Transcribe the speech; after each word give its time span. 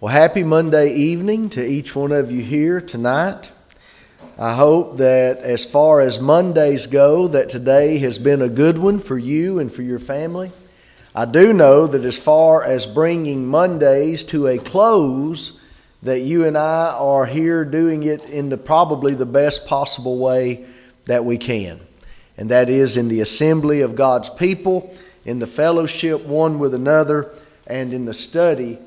Well, 0.00 0.14
happy 0.14 0.44
Monday 0.44 0.94
evening 0.94 1.50
to 1.50 1.66
each 1.66 1.96
one 1.96 2.12
of 2.12 2.30
you 2.30 2.40
here 2.40 2.80
tonight. 2.80 3.50
I 4.38 4.54
hope 4.54 4.98
that 4.98 5.38
as 5.38 5.68
far 5.68 6.00
as 6.00 6.20
Mondays 6.20 6.86
go, 6.86 7.26
that 7.26 7.48
today 7.48 7.98
has 7.98 8.16
been 8.16 8.40
a 8.40 8.48
good 8.48 8.78
one 8.78 9.00
for 9.00 9.18
you 9.18 9.58
and 9.58 9.72
for 9.72 9.82
your 9.82 9.98
family. 9.98 10.52
I 11.16 11.24
do 11.24 11.52
know 11.52 11.88
that 11.88 12.04
as 12.04 12.16
far 12.16 12.62
as 12.62 12.86
bringing 12.86 13.48
Mondays 13.48 14.22
to 14.26 14.46
a 14.46 14.58
close, 14.58 15.58
that 16.04 16.20
you 16.20 16.46
and 16.46 16.56
I 16.56 16.90
are 16.92 17.26
here 17.26 17.64
doing 17.64 18.04
it 18.04 18.30
in 18.30 18.50
the 18.50 18.56
probably 18.56 19.16
the 19.16 19.26
best 19.26 19.66
possible 19.66 20.20
way 20.20 20.64
that 21.06 21.24
we 21.24 21.38
can. 21.38 21.80
And 22.36 22.52
that 22.52 22.68
is 22.68 22.96
in 22.96 23.08
the 23.08 23.20
assembly 23.20 23.80
of 23.80 23.96
God's 23.96 24.30
people, 24.30 24.94
in 25.24 25.40
the 25.40 25.48
fellowship 25.48 26.24
one 26.24 26.60
with 26.60 26.72
another, 26.72 27.34
and 27.66 27.92
in 27.92 28.04
the 28.04 28.14
study 28.14 28.78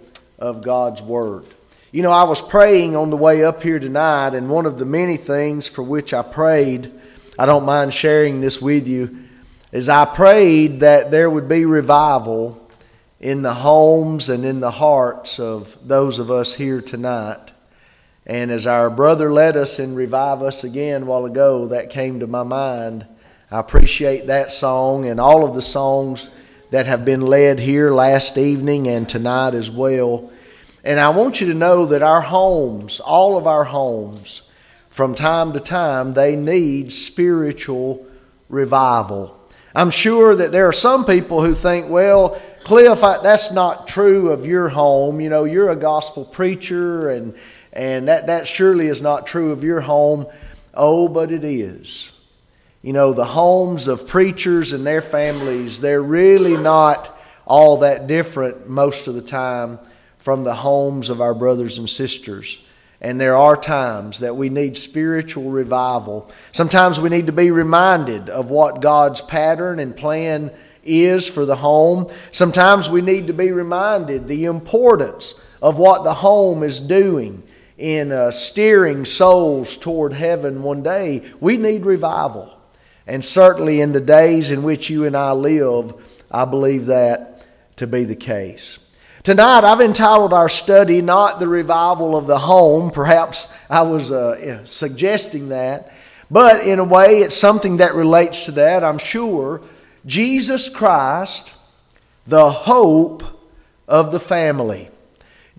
of 0.41 0.63
God's 0.63 1.01
Word. 1.01 1.45
You 1.91 2.01
know, 2.01 2.11
I 2.11 2.23
was 2.23 2.41
praying 2.41 2.95
on 2.95 3.09
the 3.09 3.17
way 3.17 3.45
up 3.45 3.61
here 3.63 3.79
tonight, 3.79 4.33
and 4.33 4.49
one 4.49 4.65
of 4.65 4.77
the 4.77 4.85
many 4.85 5.17
things 5.17 5.67
for 5.67 5.83
which 5.83 6.13
I 6.13 6.23
prayed, 6.23 6.91
I 7.37 7.45
don't 7.45 7.65
mind 7.65 7.93
sharing 7.93 8.41
this 8.41 8.61
with 8.61 8.87
you, 8.87 9.25
is 9.71 9.87
I 9.87 10.05
prayed 10.05 10.81
that 10.81 11.11
there 11.11 11.29
would 11.29 11.47
be 11.47 11.65
revival 11.65 12.57
in 13.19 13.43
the 13.43 13.53
homes 13.53 14.29
and 14.29 14.43
in 14.43 14.59
the 14.61 14.71
hearts 14.71 15.39
of 15.39 15.77
those 15.87 16.17
of 16.17 16.31
us 16.31 16.55
here 16.55 16.81
tonight. 16.81 17.53
And 18.25 18.51
as 18.51 18.65
our 18.65 18.89
brother 18.89 19.31
led 19.31 19.55
us 19.55 19.77
and 19.77 19.95
revive 19.95 20.41
us 20.41 20.63
again 20.63 21.03
a 21.03 21.05
while 21.05 21.25
ago, 21.25 21.67
that 21.67 21.89
came 21.89 22.19
to 22.19 22.27
my 22.27 22.43
mind. 22.43 23.05
I 23.51 23.59
appreciate 23.59 24.27
that 24.27 24.51
song 24.51 25.05
and 25.05 25.19
all 25.19 25.45
of 25.45 25.53
the 25.53 25.61
songs 25.61 26.33
that 26.71 26.85
have 26.85 27.03
been 27.03 27.21
led 27.21 27.59
here 27.59 27.91
last 27.91 28.37
evening 28.37 28.87
and 28.87 29.07
tonight 29.07 29.53
as 29.53 29.69
well. 29.69 30.30
And 30.83 30.99
I 30.99 31.09
want 31.09 31.41
you 31.41 31.47
to 31.47 31.53
know 31.53 31.85
that 31.87 32.01
our 32.01 32.21
homes, 32.21 32.99
all 32.99 33.37
of 33.37 33.45
our 33.45 33.65
homes, 33.65 34.49
from 34.89 35.15
time 35.15 35.53
to 35.53 35.59
time, 35.59 36.13
they 36.13 36.35
need 36.35 36.91
spiritual 36.91 38.05
revival. 38.49 39.39
I'm 39.73 39.89
sure 39.89 40.35
that 40.35 40.51
there 40.51 40.67
are 40.67 40.73
some 40.73 41.05
people 41.05 41.43
who 41.43 41.53
think, 41.53 41.89
well, 41.89 42.41
Cliff, 42.63 43.03
I, 43.03 43.19
that's 43.19 43.53
not 43.53 43.87
true 43.87 44.31
of 44.31 44.45
your 44.45 44.69
home. 44.69 45.21
You 45.21 45.29
know, 45.29 45.45
you're 45.45 45.69
a 45.69 45.75
gospel 45.75 46.25
preacher, 46.25 47.09
and, 47.09 47.35
and 47.71 48.07
that, 48.07 48.27
that 48.27 48.47
surely 48.47 48.87
is 48.87 49.01
not 49.01 49.25
true 49.25 49.51
of 49.51 49.63
your 49.63 49.81
home. 49.81 50.27
Oh, 50.73 51.07
but 51.07 51.31
it 51.31 51.43
is. 51.43 52.11
You 52.81 52.93
know, 52.93 53.13
the 53.13 53.25
homes 53.25 53.87
of 53.87 54.07
preachers 54.07 54.73
and 54.73 54.85
their 54.85 55.01
families, 55.01 55.79
they're 55.79 56.01
really 56.01 56.57
not 56.57 57.17
all 57.45 57.77
that 57.77 58.07
different 58.07 58.67
most 58.67 59.07
of 59.07 59.13
the 59.13 59.21
time 59.21 59.79
from 60.21 60.43
the 60.43 60.55
homes 60.55 61.09
of 61.09 61.19
our 61.19 61.33
brothers 61.33 61.77
and 61.77 61.89
sisters. 61.89 62.65
And 63.01 63.19
there 63.19 63.35
are 63.35 63.57
times 63.57 64.19
that 64.19 64.35
we 64.35 64.49
need 64.49 64.77
spiritual 64.77 65.49
revival. 65.49 66.31
Sometimes 66.51 66.99
we 66.99 67.09
need 67.09 67.25
to 67.25 67.31
be 67.31 67.49
reminded 67.49 68.29
of 68.29 68.51
what 68.51 68.81
God's 68.81 69.21
pattern 69.21 69.79
and 69.79 69.97
plan 69.97 70.51
is 70.83 71.27
for 71.27 71.45
the 71.45 71.55
home. 71.55 72.07
Sometimes 72.31 72.89
we 72.89 73.01
need 73.01 73.27
to 73.27 73.33
be 73.33 73.51
reminded 73.51 74.27
the 74.27 74.45
importance 74.45 75.43
of 75.61 75.79
what 75.79 76.03
the 76.03 76.13
home 76.13 76.61
is 76.61 76.79
doing 76.79 77.41
in 77.79 78.11
uh, 78.11 78.29
steering 78.29 79.05
souls 79.05 79.75
toward 79.77 80.13
heaven 80.13 80.61
one 80.61 80.83
day. 80.83 81.27
We 81.39 81.57
need 81.57 81.83
revival. 81.83 82.55
And 83.07 83.25
certainly 83.25 83.81
in 83.81 83.91
the 83.91 83.99
days 83.99 84.51
in 84.51 84.61
which 84.61 84.91
you 84.91 85.05
and 85.05 85.17
I 85.17 85.31
live, 85.31 86.23
I 86.29 86.45
believe 86.45 86.85
that 86.85 87.47
to 87.77 87.87
be 87.87 88.03
the 88.03 88.15
case. 88.15 88.80
Tonight, 89.23 89.63
I've 89.63 89.81
entitled 89.81 90.33
our 90.33 90.49
study 90.49 90.99
Not 90.99 91.39
the 91.39 91.47
Revival 91.47 92.17
of 92.17 92.25
the 92.25 92.39
Home. 92.39 92.89
Perhaps 92.89 93.55
I 93.69 93.83
was 93.83 94.11
uh, 94.11 94.65
suggesting 94.65 95.49
that. 95.49 95.93
But 96.31 96.65
in 96.65 96.79
a 96.79 96.83
way, 96.83 97.19
it's 97.19 97.35
something 97.35 97.77
that 97.77 97.93
relates 97.93 98.45
to 98.45 98.51
that, 98.53 98.83
I'm 98.83 98.97
sure. 98.97 99.61
Jesus 100.07 100.69
Christ, 100.69 101.53
the 102.25 102.49
hope 102.49 103.21
of 103.87 104.11
the 104.11 104.19
family. 104.19 104.89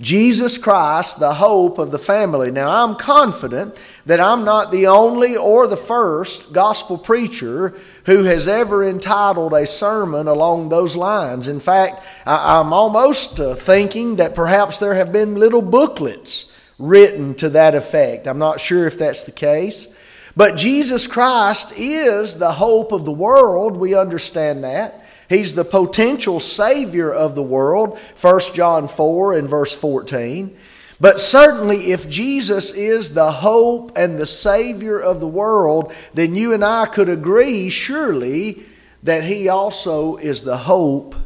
Jesus 0.02 0.58
Christ, 0.58 1.20
the 1.20 1.34
hope 1.34 1.78
of 1.78 1.92
the 1.92 1.98
family. 1.98 2.50
Now, 2.50 2.84
I'm 2.84 2.96
confident 2.96 3.80
that 4.04 4.18
I'm 4.18 4.44
not 4.44 4.72
the 4.72 4.88
only 4.88 5.36
or 5.36 5.68
the 5.68 5.76
first 5.76 6.52
gospel 6.52 6.98
preacher 6.98 7.72
who 8.06 8.24
has 8.24 8.48
ever 8.48 8.84
entitled 8.84 9.52
a 9.52 9.64
sermon 9.64 10.26
along 10.26 10.68
those 10.68 10.96
lines. 10.96 11.46
In 11.46 11.60
fact, 11.60 12.02
I'm 12.26 12.72
almost 12.72 13.38
uh, 13.38 13.54
thinking 13.54 14.16
that 14.16 14.34
perhaps 14.34 14.78
there 14.78 14.94
have 14.94 15.12
been 15.12 15.36
little 15.36 15.62
booklets 15.62 16.58
written 16.80 17.36
to 17.36 17.48
that 17.50 17.76
effect. 17.76 18.26
I'm 18.26 18.40
not 18.40 18.58
sure 18.58 18.88
if 18.88 18.98
that's 18.98 19.22
the 19.22 19.30
case. 19.30 19.96
But 20.34 20.56
Jesus 20.56 21.06
Christ 21.06 21.78
is 21.78 22.40
the 22.40 22.52
hope 22.52 22.90
of 22.90 23.04
the 23.04 23.12
world. 23.12 23.76
We 23.76 23.94
understand 23.94 24.64
that. 24.64 25.06
He's 25.32 25.54
the 25.54 25.64
potential 25.64 26.40
Savior 26.40 27.10
of 27.10 27.34
the 27.34 27.42
world, 27.42 27.98
1 28.20 28.40
John 28.54 28.86
4 28.86 29.32
and 29.32 29.48
verse 29.48 29.74
14. 29.74 30.54
But 31.00 31.18
certainly, 31.18 31.90
if 31.90 32.06
Jesus 32.08 32.74
is 32.74 33.14
the 33.14 33.32
hope 33.32 33.92
and 33.96 34.18
the 34.18 34.26
Savior 34.26 35.00
of 35.00 35.20
the 35.20 35.26
world, 35.26 35.92
then 36.12 36.36
you 36.36 36.52
and 36.52 36.62
I 36.62 36.84
could 36.84 37.08
agree, 37.08 37.70
surely, 37.70 38.62
that 39.02 39.24
He 39.24 39.48
also 39.48 40.16
is 40.16 40.42
the 40.42 40.58
hope 40.58 41.16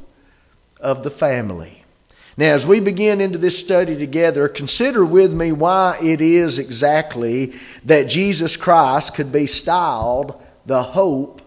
of 0.80 1.02
the 1.02 1.10
family. 1.10 1.82
Now, 2.36 2.54
as 2.54 2.64
we 2.64 2.78
begin 2.78 3.20
into 3.20 3.38
this 3.38 3.58
study 3.58 3.96
together, 3.96 4.46
consider 4.46 5.04
with 5.04 5.34
me 5.34 5.50
why 5.50 5.98
it 6.00 6.20
is 6.20 6.60
exactly 6.60 7.54
that 7.84 8.08
Jesus 8.08 8.56
Christ 8.56 9.16
could 9.16 9.32
be 9.32 9.46
styled 9.46 10.40
the 10.64 10.82
hope 10.82 11.42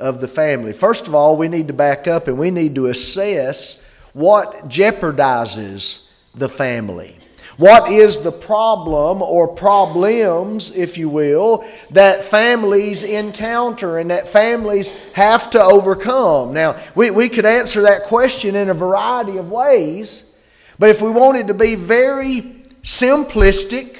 of 0.00 0.20
the 0.20 0.28
family. 0.28 0.72
First 0.72 1.06
of 1.06 1.14
all, 1.14 1.36
we 1.36 1.48
need 1.48 1.68
to 1.68 1.74
back 1.74 2.08
up 2.08 2.28
and 2.28 2.38
we 2.38 2.50
need 2.50 2.74
to 2.74 2.86
assess 2.86 3.86
what 4.12 4.68
jeopardizes 4.68 6.12
the 6.34 6.48
family. 6.48 7.16
What 7.56 7.92
is 7.92 8.20
the 8.20 8.32
problem 8.32 9.20
or 9.20 9.46
problems, 9.46 10.74
if 10.74 10.96
you 10.96 11.10
will, 11.10 11.62
that 11.90 12.24
families 12.24 13.04
encounter 13.04 13.98
and 13.98 14.10
that 14.10 14.26
families 14.26 14.98
have 15.12 15.50
to 15.50 15.62
overcome? 15.62 16.54
Now, 16.54 16.80
we, 16.94 17.10
we 17.10 17.28
could 17.28 17.44
answer 17.44 17.82
that 17.82 18.04
question 18.04 18.56
in 18.56 18.70
a 18.70 18.74
variety 18.74 19.36
of 19.36 19.50
ways, 19.50 20.38
but 20.78 20.88
if 20.88 21.02
we 21.02 21.10
wanted 21.10 21.48
to 21.48 21.54
be 21.54 21.74
very 21.74 22.40
simplistic, 22.82 23.99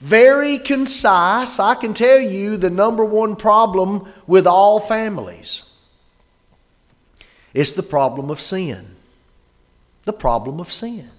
very 0.00 0.58
concise. 0.58 1.60
I 1.60 1.74
can 1.74 1.94
tell 1.94 2.18
you 2.18 2.56
the 2.56 2.70
number 2.70 3.04
one 3.04 3.36
problem 3.36 4.10
with 4.26 4.46
all 4.46 4.80
families 4.80 5.66
it's 7.52 7.72
the 7.72 7.82
problem 7.82 8.30
of 8.30 8.40
sin. 8.40 8.86
The 10.04 10.12
problem 10.12 10.60
of 10.60 10.70
sin. 10.70 11.10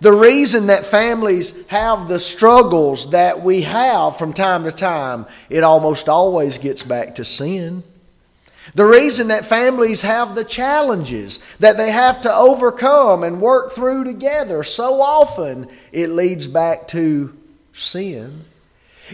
The 0.00 0.12
reason 0.12 0.68
that 0.68 0.86
families 0.86 1.66
have 1.66 2.08
the 2.08 2.18
struggles 2.18 3.10
that 3.10 3.42
we 3.42 3.62
have 3.62 4.16
from 4.16 4.32
time 4.32 4.64
to 4.64 4.72
time, 4.72 5.26
it 5.50 5.62
almost 5.62 6.08
always 6.08 6.58
gets 6.58 6.82
back 6.82 7.16
to 7.16 7.24
sin. 7.24 7.82
The 8.74 8.84
reason 8.84 9.28
that 9.28 9.44
families 9.44 10.02
have 10.02 10.34
the 10.34 10.44
challenges 10.44 11.38
that 11.58 11.76
they 11.76 11.90
have 11.90 12.20
to 12.22 12.32
overcome 12.32 13.24
and 13.24 13.40
work 13.40 13.72
through 13.72 14.04
together, 14.04 14.62
so 14.62 15.02
often 15.02 15.68
it 15.92 16.08
leads 16.08 16.46
back 16.46 16.86
to 16.88 17.36
sin. 17.72 18.44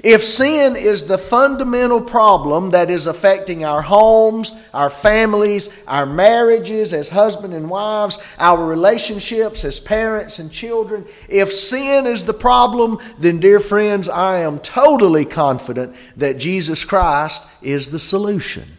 If 0.04 0.22
sin 0.24 0.76
is 0.76 1.04
the 1.04 1.16
fundamental 1.16 2.00
problem 2.02 2.70
that 2.70 2.90
is 2.90 3.06
affecting 3.06 3.64
our 3.64 3.80
homes, 3.80 4.52
our 4.74 4.90
families, 4.90 5.84
our 5.86 6.04
marriages 6.04 6.92
as 6.92 7.08
husband 7.08 7.54
and 7.54 7.70
wives, 7.70 8.18
our 8.38 8.66
relationships 8.66 9.64
as 9.64 9.80
parents 9.80 10.38
and 10.38 10.52
children, 10.52 11.06
if 11.28 11.52
sin 11.52 12.06
is 12.06 12.24
the 12.24 12.34
problem, 12.34 12.98
then, 13.18 13.40
dear 13.40 13.60
friends, 13.60 14.08
I 14.08 14.40
am 14.40 14.58
totally 14.58 15.24
confident 15.24 15.96
that 16.16 16.38
Jesus 16.38 16.84
Christ 16.84 17.50
is 17.62 17.90
the 17.90 17.98
solution. 17.98 18.75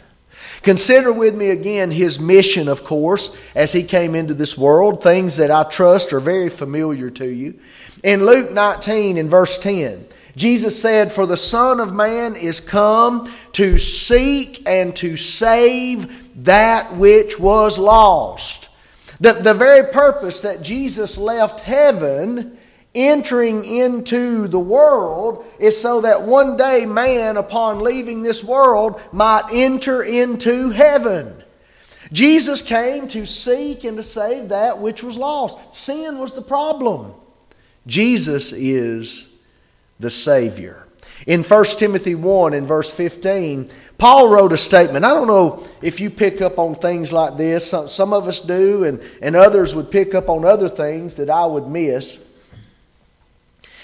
Consider 0.62 1.13
with 1.13 1.36
me 1.36 1.50
again 1.50 1.92
his 1.92 2.19
mission, 2.19 2.68
of 2.68 2.83
course, 2.83 3.42
as 3.56 3.74
he 3.74 3.83
came 3.83 4.15
into 4.15 4.33
this 4.33 4.57
world, 4.57 5.01
things 5.01 5.38
that 5.38 5.51
I 5.51 5.63
trust 5.63 6.13
are 6.13 6.19
very 6.19 6.50
familiar 6.50 7.09
to 7.12 7.25
you. 7.25 7.59
In 8.04 8.25
Luke 8.25 8.51
19, 8.51 9.18
in 9.18 9.27
verse 9.27 9.57
10, 9.57 10.06
Jesus 10.36 10.80
said, 10.80 11.12
For 11.12 11.25
the 11.25 11.38
Son 11.38 11.80
of 11.80 11.94
Man 11.94 12.36
is 12.36 12.59
come 12.59 13.31
to 13.54 13.77
seek 13.77 14.62
and 14.68 14.95
to 14.98 15.18
save 15.18 16.44
that 16.45 16.95
which 16.95 17.39
was 17.39 17.80
lost. 17.80 18.69
The, 19.19 19.33
the 19.33 19.56
very 19.56 19.92
purpose 19.92 20.42
that 20.42 20.62
Jesus 20.62 21.18
left 21.18 21.62
heaven 21.62 22.57
entering 22.95 23.66
into 23.66 24.48
the 24.48 24.60
world 24.60 25.45
is 25.60 25.80
so 25.80 26.01
that 26.01 26.24
one 26.24 26.57
day 26.57 26.86
man, 26.86 27.38
upon 27.38 27.80
leaving 27.80 28.22
this 28.22 28.44
world, 28.44 29.00
might 29.12 29.45
enter 29.51 30.04
into 30.04 30.69
heaven. 30.72 31.44
Jesus 32.12 32.62
came 32.62 33.07
to 33.10 33.25
seek 33.25 33.84
and 33.84 33.98
to 33.98 34.04
save 34.04 34.50
that 34.50 34.80
which 34.80 35.04
was 35.04 35.18
lost. 35.18 35.75
Sin 35.75 36.19
was 36.19 36.34
the 36.34 36.42
problem. 36.42 37.13
Jesus 37.86 38.54
is 38.54 39.45
the 40.00 40.10
Savior. 40.10 40.88
In 41.25 41.44
1 41.44 41.66
Timothy 41.78 42.16
1 42.16 42.54
in 42.54 42.66
verse 42.66 42.92
15, 42.94 43.69
Paul 43.98 44.30
wrote 44.30 44.54
a 44.54 44.57
statement. 44.57 45.04
I 45.04 45.10
don't 45.10 45.28
know 45.28 45.66
if 45.81 46.00
you 46.00 46.10
pick 46.10 46.42
up 46.42 46.60
on 46.60 46.75
things 46.75 47.12
like 47.12 47.36
this. 47.36 47.69
Some, 47.69 47.88
some 47.88 48.13
of 48.13 48.28
us 48.28 48.39
do, 48.39 48.84
and, 48.84 49.01
and 49.22 49.36
others 49.36 49.74
would 49.75 49.92
pick 49.92 50.13
up 50.13 50.30
on 50.30 50.45
other 50.45 50.69
things 50.69 51.16
that 51.16 51.30
I 51.30 51.45
would 51.45 51.68
miss. 51.68 52.26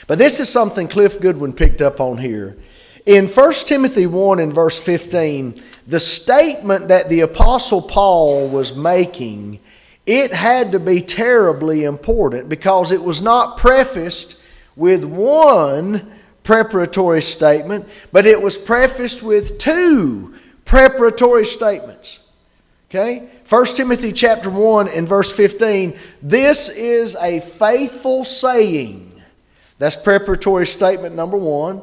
But 0.07 0.17
this 0.17 0.39
is 0.39 0.49
something 0.49 0.87
Cliff 0.87 1.19
Goodwin 1.19 1.53
picked 1.53 1.81
up 1.81 1.99
on 1.99 2.17
here. 2.17 2.57
In 3.05 3.27
1 3.27 3.53
Timothy 3.65 4.05
1 4.05 4.39
in 4.39 4.51
verse 4.51 4.79
15, 4.79 5.61
the 5.87 5.99
statement 5.99 6.87
that 6.87 7.09
the 7.09 7.21
Apostle 7.21 7.81
Paul 7.81 8.47
was 8.47 8.75
making, 8.75 9.59
it 10.05 10.31
had 10.33 10.71
to 10.71 10.79
be 10.79 11.01
terribly 11.01 11.83
important 11.83 12.49
because 12.49 12.91
it 12.91 13.01
was 13.01 13.21
not 13.21 13.57
prefaced 13.57 14.41
with 14.75 15.03
one 15.03 16.11
preparatory 16.43 17.21
statement, 17.21 17.87
but 18.11 18.25
it 18.25 18.41
was 18.41 18.57
prefaced 18.57 19.23
with 19.23 19.57
two 19.57 20.33
preparatory 20.65 21.45
statements. 21.45 22.19
Okay? 22.89 23.29
1 23.47 23.65
Timothy 23.67 24.11
chapter 24.11 24.49
1 24.49 24.87
and 24.87 25.07
verse 25.07 25.31
15, 25.31 25.97
this 26.21 26.69
is 26.69 27.15
a 27.17 27.39
faithful 27.39 28.23
saying. 28.23 29.12
That's 29.83 29.97
preparatory 29.97 30.65
statement 30.65 31.13
number 31.13 31.35
1 31.35 31.81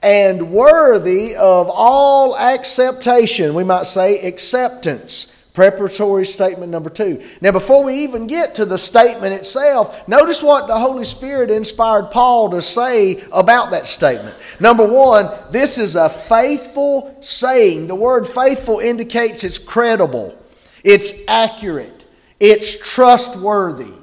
and 0.00 0.52
worthy 0.52 1.34
of 1.34 1.68
all 1.68 2.38
acceptation. 2.38 3.54
We 3.54 3.64
might 3.64 3.86
say 3.86 4.28
acceptance. 4.28 5.50
Preparatory 5.52 6.24
statement 6.24 6.70
number 6.70 6.88
two. 6.88 7.20
Now, 7.40 7.50
before 7.50 7.82
we 7.82 8.04
even 8.04 8.28
get 8.28 8.54
to 8.54 8.64
the 8.64 8.78
statement 8.78 9.34
itself, 9.34 10.06
notice 10.06 10.40
what 10.40 10.68
the 10.68 10.78
Holy 10.78 11.02
Spirit 11.02 11.50
inspired 11.50 12.12
Paul 12.12 12.50
to 12.50 12.62
say 12.62 13.24
about 13.32 13.72
that 13.72 13.88
statement. 13.88 14.36
Number 14.60 14.86
one, 14.86 15.28
this 15.50 15.78
is 15.78 15.96
a 15.96 16.08
faithful 16.08 17.16
saying. 17.22 17.88
The 17.88 17.96
word 17.96 18.28
faithful 18.28 18.78
indicates 18.78 19.42
it's 19.42 19.58
credible, 19.58 20.38
it's 20.84 21.26
accurate, 21.26 22.04
it's 22.38 22.78
trustworthy. 22.78 24.01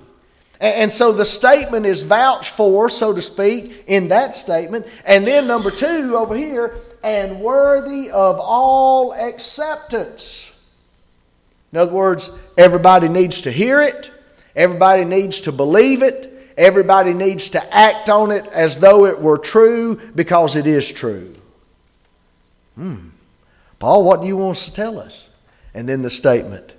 And 0.59 0.91
so 0.91 1.13
the 1.13 1.23
statement 1.23 1.85
is 1.85 2.03
vouched 2.03 2.51
for, 2.51 2.89
so 2.89 3.13
to 3.13 3.21
speak, 3.21 3.85
in 3.87 4.09
that 4.09 4.35
statement. 4.35 4.85
And 5.05 5.25
then 5.25 5.47
number 5.47 5.71
two 5.71 6.17
over 6.17 6.35
here, 6.35 6.77
and 7.01 7.39
worthy 7.39 8.11
of 8.11 8.39
all 8.41 9.13
acceptance. 9.13 10.49
In 11.71 11.79
other 11.79 11.93
words, 11.93 12.51
everybody 12.57 13.07
needs 13.07 13.41
to 13.41 13.51
hear 13.51 13.81
it, 13.81 14.11
everybody 14.55 15.05
needs 15.05 15.41
to 15.41 15.53
believe 15.53 16.01
it, 16.01 16.53
everybody 16.57 17.13
needs 17.13 17.49
to 17.51 17.75
act 17.75 18.09
on 18.09 18.31
it 18.31 18.45
as 18.47 18.81
though 18.81 19.05
it 19.05 19.21
were 19.21 19.37
true 19.37 19.95
because 20.13 20.57
it 20.57 20.67
is 20.67 20.91
true. 20.91 21.33
Hmm. 22.75 23.09
Paul, 23.77 24.03
what 24.03 24.21
do 24.21 24.27
you 24.27 24.35
want 24.35 24.57
us 24.57 24.65
to 24.65 24.73
tell 24.73 24.99
us? 24.99 25.29
And 25.73 25.87
then 25.87 26.01
the 26.01 26.09
statement 26.09 26.73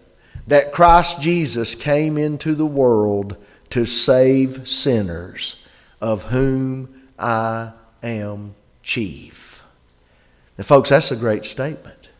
that 0.46 0.72
Christ 0.72 1.22
Jesus 1.22 1.74
came 1.74 2.18
into 2.18 2.54
the 2.54 2.66
world 2.66 3.36
to 3.70 3.84
save 3.86 4.68
sinners, 4.68 5.66
of 6.00 6.24
whom 6.24 7.02
I 7.18 7.72
am 8.02 8.54
chief. 8.82 9.64
Now, 10.58 10.64
folks, 10.64 10.90
that's 10.90 11.10
a 11.10 11.16
great 11.16 11.44
statement. 11.44 12.10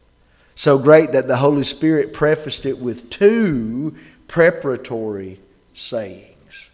So 0.55 0.79
great 0.79 1.13
that 1.13 1.27
the 1.27 1.37
Holy 1.37 1.65
Spirit 1.65 2.13
prefaced 2.13 2.67
it 2.67 2.79
with 2.79 3.11
two 3.11 3.97
preparatory 4.29 5.41
sayings, 5.75 6.71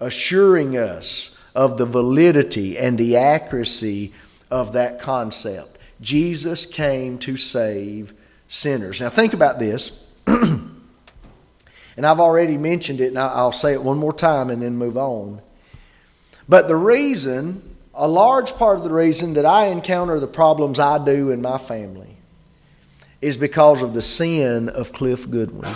assuring 0.00 0.76
us 0.76 1.38
of 1.54 1.78
the 1.78 1.86
validity 1.86 2.78
and 2.78 2.98
the 2.98 3.16
accuracy 3.16 4.12
of 4.50 4.72
that 4.72 5.00
concept. 5.00 5.76
Jesus 6.00 6.66
came 6.66 7.18
to 7.18 7.36
save 7.36 8.14
sinners. 8.46 9.00
Now, 9.00 9.10
think 9.10 9.34
about 9.34 9.58
this. 9.58 10.06
and 11.98 12.06
I've 12.06 12.20
already 12.20 12.56
mentioned 12.56 13.00
it, 13.00 13.08
and 13.08 13.18
I'll 13.18 13.50
say 13.50 13.72
it 13.72 13.82
one 13.82 13.98
more 13.98 14.12
time 14.12 14.50
and 14.50 14.62
then 14.62 14.76
move 14.76 14.96
on. 14.96 15.42
But 16.48 16.68
the 16.68 16.76
reason, 16.76 17.74
a 17.92 18.06
large 18.06 18.54
part 18.54 18.78
of 18.78 18.84
the 18.84 18.92
reason 18.92 19.34
that 19.34 19.44
I 19.44 19.66
encounter 19.66 20.20
the 20.20 20.28
problems 20.28 20.78
I 20.78 21.04
do 21.04 21.32
in 21.32 21.42
my 21.42 21.58
family 21.58 22.16
is 23.20 23.36
because 23.36 23.82
of 23.82 23.94
the 23.94 24.00
sin 24.00 24.68
of 24.68 24.92
Cliff 24.92 25.28
Goodwin. 25.28 25.74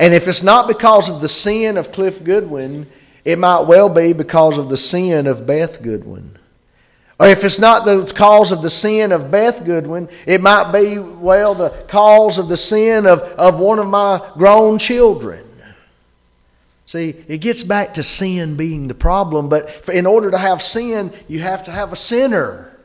And 0.00 0.14
if 0.14 0.26
it's 0.26 0.42
not 0.42 0.66
because 0.66 1.10
of 1.10 1.20
the 1.20 1.28
sin 1.28 1.76
of 1.76 1.92
Cliff 1.92 2.24
Goodwin, 2.24 2.86
it 3.26 3.38
might 3.38 3.66
well 3.66 3.90
be 3.90 4.14
because 4.14 4.56
of 4.56 4.70
the 4.70 4.78
sin 4.78 5.26
of 5.26 5.46
Beth 5.46 5.82
Goodwin. 5.82 6.38
Or 7.18 7.26
if 7.26 7.44
it's 7.44 7.58
not 7.58 7.84
the 7.86 8.12
cause 8.14 8.52
of 8.52 8.60
the 8.60 8.68
sin 8.68 9.10
of 9.10 9.30
Beth 9.30 9.64
Goodwin, 9.64 10.08
it 10.26 10.42
might 10.42 10.70
be, 10.70 10.98
well, 10.98 11.54
the 11.54 11.70
cause 11.88 12.36
of 12.36 12.48
the 12.48 12.58
sin 12.58 13.06
of, 13.06 13.20
of 13.20 13.58
one 13.58 13.78
of 13.78 13.86
my 13.88 14.20
grown 14.34 14.78
children. 14.78 15.44
See, 16.84 17.16
it 17.26 17.38
gets 17.38 17.64
back 17.64 17.94
to 17.94 18.02
sin 18.02 18.56
being 18.56 18.86
the 18.86 18.94
problem, 18.94 19.48
but 19.48 19.88
in 19.88 20.06
order 20.06 20.30
to 20.30 20.38
have 20.38 20.62
sin, 20.62 21.12
you 21.26 21.40
have 21.40 21.64
to 21.64 21.72
have 21.72 21.92
a 21.92 21.96
sinner. 21.96 22.78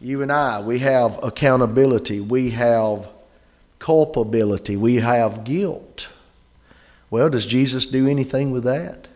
You 0.00 0.20
and 0.22 0.30
I, 0.30 0.60
we 0.60 0.80
have 0.80 1.22
accountability, 1.22 2.20
we 2.20 2.50
have 2.50 3.08
culpability, 3.78 4.76
we 4.76 4.96
have 4.96 5.44
guilt. 5.44 6.12
Well, 7.10 7.30
does 7.30 7.46
Jesus 7.46 7.86
do 7.86 8.06
anything 8.06 8.50
with 8.50 8.64
that? 8.64 9.08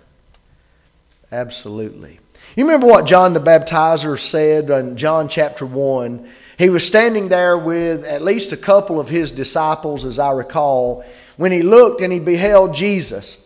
Absolutely. 1.30 2.20
You 2.56 2.64
remember 2.64 2.86
what 2.86 3.06
John 3.06 3.32
the 3.32 3.40
Baptizer 3.40 4.18
said 4.18 4.70
in 4.70 4.96
John 4.96 5.28
chapter 5.28 5.66
1? 5.66 6.28
He 6.58 6.70
was 6.70 6.86
standing 6.86 7.28
there 7.28 7.58
with 7.58 8.04
at 8.04 8.22
least 8.22 8.52
a 8.52 8.56
couple 8.56 9.00
of 9.00 9.08
his 9.08 9.32
disciples, 9.32 10.04
as 10.04 10.18
I 10.18 10.32
recall, 10.32 11.04
when 11.36 11.50
he 11.50 11.62
looked 11.62 12.00
and 12.00 12.12
he 12.12 12.20
beheld 12.20 12.74
Jesus. 12.74 13.40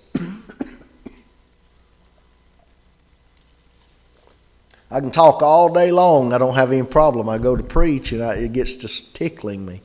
I 4.90 5.00
can 5.00 5.10
talk 5.10 5.42
all 5.42 5.72
day 5.72 5.90
long. 5.90 6.32
I 6.32 6.38
don't 6.38 6.54
have 6.54 6.72
any 6.72 6.82
problem. 6.82 7.28
I 7.28 7.38
go 7.38 7.54
to 7.56 7.62
preach 7.62 8.12
and 8.12 8.22
I, 8.22 8.34
it 8.34 8.52
gets 8.52 8.76
to 8.76 9.12
tickling 9.12 9.66
me. 9.66 9.82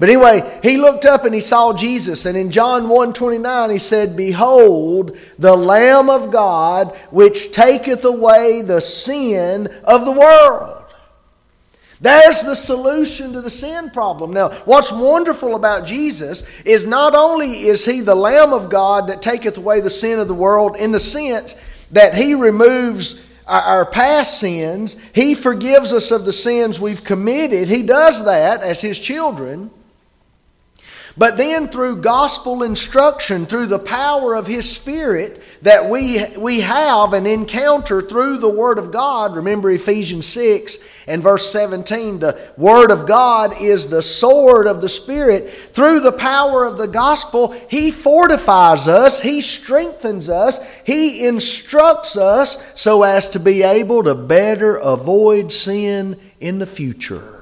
But 0.00 0.08
anyway, 0.08 0.58
he 0.62 0.78
looked 0.78 1.04
up 1.04 1.26
and 1.26 1.34
he 1.34 1.42
saw 1.42 1.76
Jesus. 1.76 2.24
And 2.24 2.34
in 2.34 2.50
John 2.50 2.88
1 2.88 3.12
29, 3.12 3.70
he 3.70 3.78
said, 3.78 4.16
Behold, 4.16 5.16
the 5.38 5.54
Lamb 5.54 6.08
of 6.08 6.32
God, 6.32 6.96
which 7.10 7.52
taketh 7.52 8.02
away 8.06 8.62
the 8.62 8.80
sin 8.80 9.66
of 9.84 10.06
the 10.06 10.10
world. 10.10 10.78
There's 12.00 12.42
the 12.44 12.56
solution 12.56 13.34
to 13.34 13.42
the 13.42 13.50
sin 13.50 13.90
problem. 13.90 14.32
Now, 14.32 14.48
what's 14.64 14.90
wonderful 14.90 15.54
about 15.54 15.86
Jesus 15.86 16.48
is 16.62 16.86
not 16.86 17.14
only 17.14 17.64
is 17.64 17.84
he 17.84 18.00
the 18.00 18.14
Lamb 18.14 18.54
of 18.54 18.70
God 18.70 19.08
that 19.08 19.20
taketh 19.20 19.58
away 19.58 19.82
the 19.82 19.90
sin 19.90 20.18
of 20.18 20.28
the 20.28 20.34
world 20.34 20.76
in 20.76 20.92
the 20.92 20.98
sense 20.98 21.62
that 21.92 22.14
he 22.14 22.34
removes 22.34 23.38
our 23.46 23.84
past 23.84 24.40
sins. 24.40 24.98
He 25.12 25.34
forgives 25.34 25.92
us 25.92 26.10
of 26.10 26.24
the 26.24 26.32
sins 26.32 26.80
we've 26.80 27.04
committed. 27.04 27.68
He 27.68 27.82
does 27.82 28.24
that 28.24 28.62
as 28.62 28.80
His 28.80 28.98
children. 28.98 29.70
But 31.20 31.36
then 31.36 31.68
through 31.68 32.00
gospel 32.00 32.62
instruction, 32.62 33.44
through 33.44 33.66
the 33.66 33.78
power 33.78 34.34
of 34.34 34.46
His 34.46 34.74
Spirit 34.74 35.42
that 35.60 35.90
we, 35.90 36.34
we 36.38 36.60
have 36.60 37.12
and 37.12 37.26
encounter 37.26 38.00
through 38.00 38.38
the 38.38 38.48
Word 38.48 38.78
of 38.78 38.90
God, 38.90 39.36
remember 39.36 39.70
Ephesians 39.70 40.24
6 40.24 40.90
and 41.06 41.22
verse 41.22 41.52
17, 41.52 42.20
the 42.20 42.40
Word 42.56 42.90
of 42.90 43.06
God 43.06 43.60
is 43.60 43.90
the 43.90 44.00
sword 44.00 44.66
of 44.66 44.80
the 44.80 44.88
Spirit. 44.88 45.50
Through 45.50 46.00
the 46.00 46.10
power 46.10 46.64
of 46.64 46.78
the 46.78 46.88
gospel, 46.88 47.54
He 47.68 47.90
fortifies 47.90 48.88
us, 48.88 49.20
He 49.20 49.42
strengthens 49.42 50.30
us, 50.30 50.66
He 50.86 51.26
instructs 51.26 52.16
us 52.16 52.80
so 52.80 53.02
as 53.02 53.28
to 53.28 53.40
be 53.40 53.62
able 53.62 54.04
to 54.04 54.14
better 54.14 54.76
avoid 54.76 55.52
sin 55.52 56.18
in 56.40 56.60
the 56.60 56.66
future. 56.66 57.39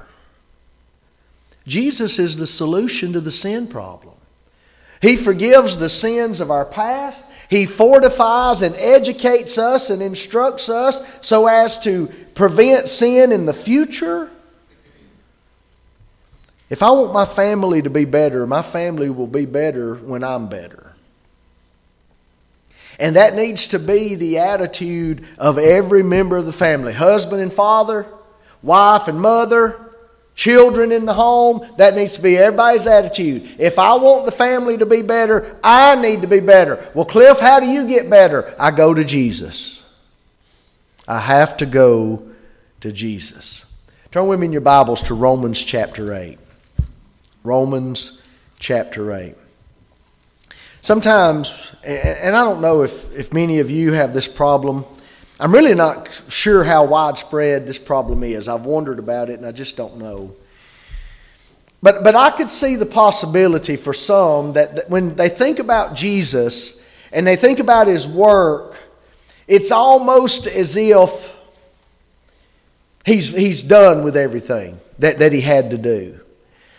Jesus 1.69 2.17
is 2.17 2.37
the 2.37 2.47
solution 2.47 3.13
to 3.13 3.21
the 3.21 3.31
sin 3.31 3.67
problem. 3.67 4.15
He 5.01 5.15
forgives 5.15 5.77
the 5.77 5.87
sins 5.87 6.41
of 6.41 6.49
our 6.49 6.65
past. 6.65 7.31
He 7.47 7.67
fortifies 7.67 8.63
and 8.63 8.75
educates 8.75 9.57
us 9.57 9.91
and 9.91 10.01
instructs 10.01 10.67
us 10.67 11.25
so 11.25 11.47
as 11.47 11.79
to 11.83 12.07
prevent 12.33 12.89
sin 12.89 13.31
in 13.31 13.45
the 13.45 13.53
future. 13.53 14.31
If 16.71 16.81
I 16.81 16.89
want 16.89 17.13
my 17.13 17.25
family 17.25 17.83
to 17.83 17.89
be 17.89 18.05
better, 18.05 18.47
my 18.47 18.63
family 18.63 19.09
will 19.09 19.27
be 19.27 19.45
better 19.45 19.95
when 19.95 20.23
I'm 20.23 20.49
better. 20.49 20.93
And 22.99 23.15
that 23.15 23.35
needs 23.35 23.67
to 23.69 23.79
be 23.79 24.15
the 24.15 24.39
attitude 24.39 25.23
of 25.37 25.59
every 25.59 26.01
member 26.01 26.35
of 26.37 26.47
the 26.47 26.51
family 26.51 26.93
husband 26.93 27.41
and 27.41 27.53
father, 27.53 28.07
wife 28.63 29.07
and 29.07 29.21
mother, 29.21 29.88
Children 30.39 30.93
in 30.93 31.03
the 31.03 31.13
home, 31.13 31.67
that 31.75 31.95
needs 31.95 32.15
to 32.15 32.23
be 32.23 32.37
everybody's 32.37 32.87
attitude. 32.87 33.45
If 33.59 33.77
I 33.77 33.95
want 33.95 34.23
the 34.23 34.31
family 34.31 34.77
to 34.77 34.85
be 34.85 35.01
better, 35.01 35.59
I 35.61 35.97
need 35.97 36.21
to 36.21 36.27
be 36.27 36.39
better. 36.39 36.89
Well, 36.93 37.03
Cliff, 37.03 37.41
how 37.41 37.59
do 37.59 37.65
you 37.65 37.85
get 37.85 38.09
better? 38.09 38.55
I 38.57 38.71
go 38.71 38.93
to 38.93 39.03
Jesus. 39.03 39.85
I 41.05 41.19
have 41.19 41.57
to 41.57 41.65
go 41.65 42.23
to 42.79 42.89
Jesus. 42.89 43.65
Turn 44.11 44.27
with 44.27 44.39
me 44.39 44.45
in 44.45 44.53
your 44.53 44.61
Bibles 44.61 45.03
to 45.03 45.13
Romans 45.13 45.61
chapter 45.61 46.13
8. 46.13 46.39
Romans 47.43 48.21
chapter 48.59 49.13
8. 49.13 49.35
Sometimes, 50.79 51.75
and 51.83 52.33
I 52.33 52.45
don't 52.45 52.61
know 52.61 52.83
if, 52.83 53.13
if 53.13 53.33
many 53.33 53.59
of 53.59 53.69
you 53.69 53.91
have 53.91 54.13
this 54.13 54.29
problem, 54.29 54.85
I'm 55.39 55.53
really 55.53 55.73
not 55.73 56.09
sure 56.27 56.63
how 56.63 56.83
widespread 56.83 57.65
this 57.65 57.79
problem 57.79 58.23
is. 58.23 58.49
I've 58.49 58.65
wondered 58.65 58.99
about 58.99 59.29
it 59.29 59.39
and 59.39 59.45
I 59.45 59.53
just 59.53 59.77
don't 59.77 59.97
know. 59.97 60.35
But, 61.81 62.03
but 62.03 62.13
I 62.13 62.31
could 62.31 62.49
see 62.49 62.75
the 62.75 62.85
possibility 62.85 63.77
for 63.77 63.93
some 63.93 64.53
that, 64.53 64.75
that 64.75 64.89
when 64.89 65.15
they 65.15 65.29
think 65.29 65.59
about 65.59 65.95
Jesus 65.95 66.85
and 67.13 67.25
they 67.25 67.37
think 67.37 67.59
about 67.59 67.87
his 67.87 68.05
work, 68.05 68.77
it's 69.47 69.71
almost 69.71 70.45
as 70.45 70.75
if 70.75 71.35
he's, 73.05 73.33
he's 73.33 73.63
done 73.63 74.03
with 74.03 74.17
everything 74.17 74.79
that, 74.99 75.19
that 75.19 75.31
he 75.31 75.39
had 75.39 75.71
to 75.71 75.77
do. 75.77 76.19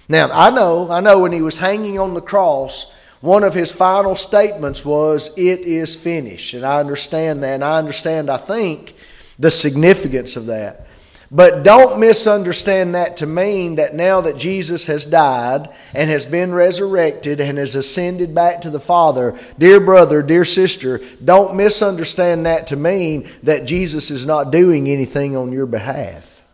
Now, 0.07 0.29
I 0.33 0.51
know, 0.51 0.91
I 0.91 1.01
know 1.01 1.21
when 1.21 1.33
he 1.33 1.41
was 1.41 1.57
hanging 1.57 1.99
on 1.99 2.13
the 2.13 2.21
cross, 2.21 2.95
one 3.21 3.45
of 3.45 3.55
his 3.55 3.71
final 3.71 4.15
statements 4.15 4.85
was, 4.85 5.37
It 5.37 5.61
is 5.61 5.95
finished. 5.95 6.55
And 6.55 6.65
I 6.65 6.81
understand 6.81 7.43
that. 7.43 7.55
And 7.55 7.65
I 7.65 7.79
understand, 7.79 8.31
I 8.31 8.39
think, 8.39 8.95
the 9.39 9.51
significance 9.51 10.37
of 10.37 10.47
that. 10.47 10.87
But 11.33 11.63
don't 11.63 12.01
misunderstand 12.01 12.97
that 12.97 13.19
to 13.19 13.27
mean 13.27 13.77
that 13.77 13.95
now 13.95 14.21
that 14.21 14.37
Jesus 14.37 14.87
has 14.87 15.05
died 15.05 15.69
and 15.95 16.11
has 16.11 16.27
been 16.27 16.53
resurrected 16.53 17.41
and 17.41 17.57
has 17.57 17.77
ascended 17.77 18.35
back 18.35 18.63
to 18.63 18.71
the 18.71 18.81
Father, 18.81 19.39
dear 19.57 19.79
brother, 19.79 20.23
dear 20.23 20.45
sister, 20.45 21.01
don't 21.25 21.55
misunderstand 21.55 22.47
that 22.47 22.67
to 22.69 22.77
mean 22.77 23.31
that 23.45 23.65
Jesus 23.65 24.11
is 24.11 24.27
not 24.27 24.51
doing 24.51 24.89
anything 24.89 25.37
on 25.37 25.53
your 25.53 25.67
behalf. 25.67 26.45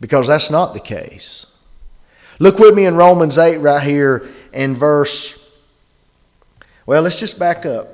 Because 0.00 0.28
that's 0.28 0.50
not 0.50 0.72
the 0.72 0.80
case. 0.80 1.58
Look 2.38 2.60
with 2.60 2.74
me 2.76 2.86
in 2.86 2.94
Romans 2.94 3.36
8 3.36 3.58
right 3.58 3.82
here 3.82 4.28
in 4.52 4.74
verse, 4.74 5.36
well, 6.86 7.02
let's 7.02 7.18
just 7.18 7.38
back 7.38 7.64
up. 7.64 7.88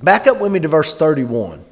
Back 0.00 0.26
up 0.26 0.40
with 0.40 0.52
me 0.52 0.60
to 0.60 0.68
verse 0.68 0.94
31. 0.96 1.64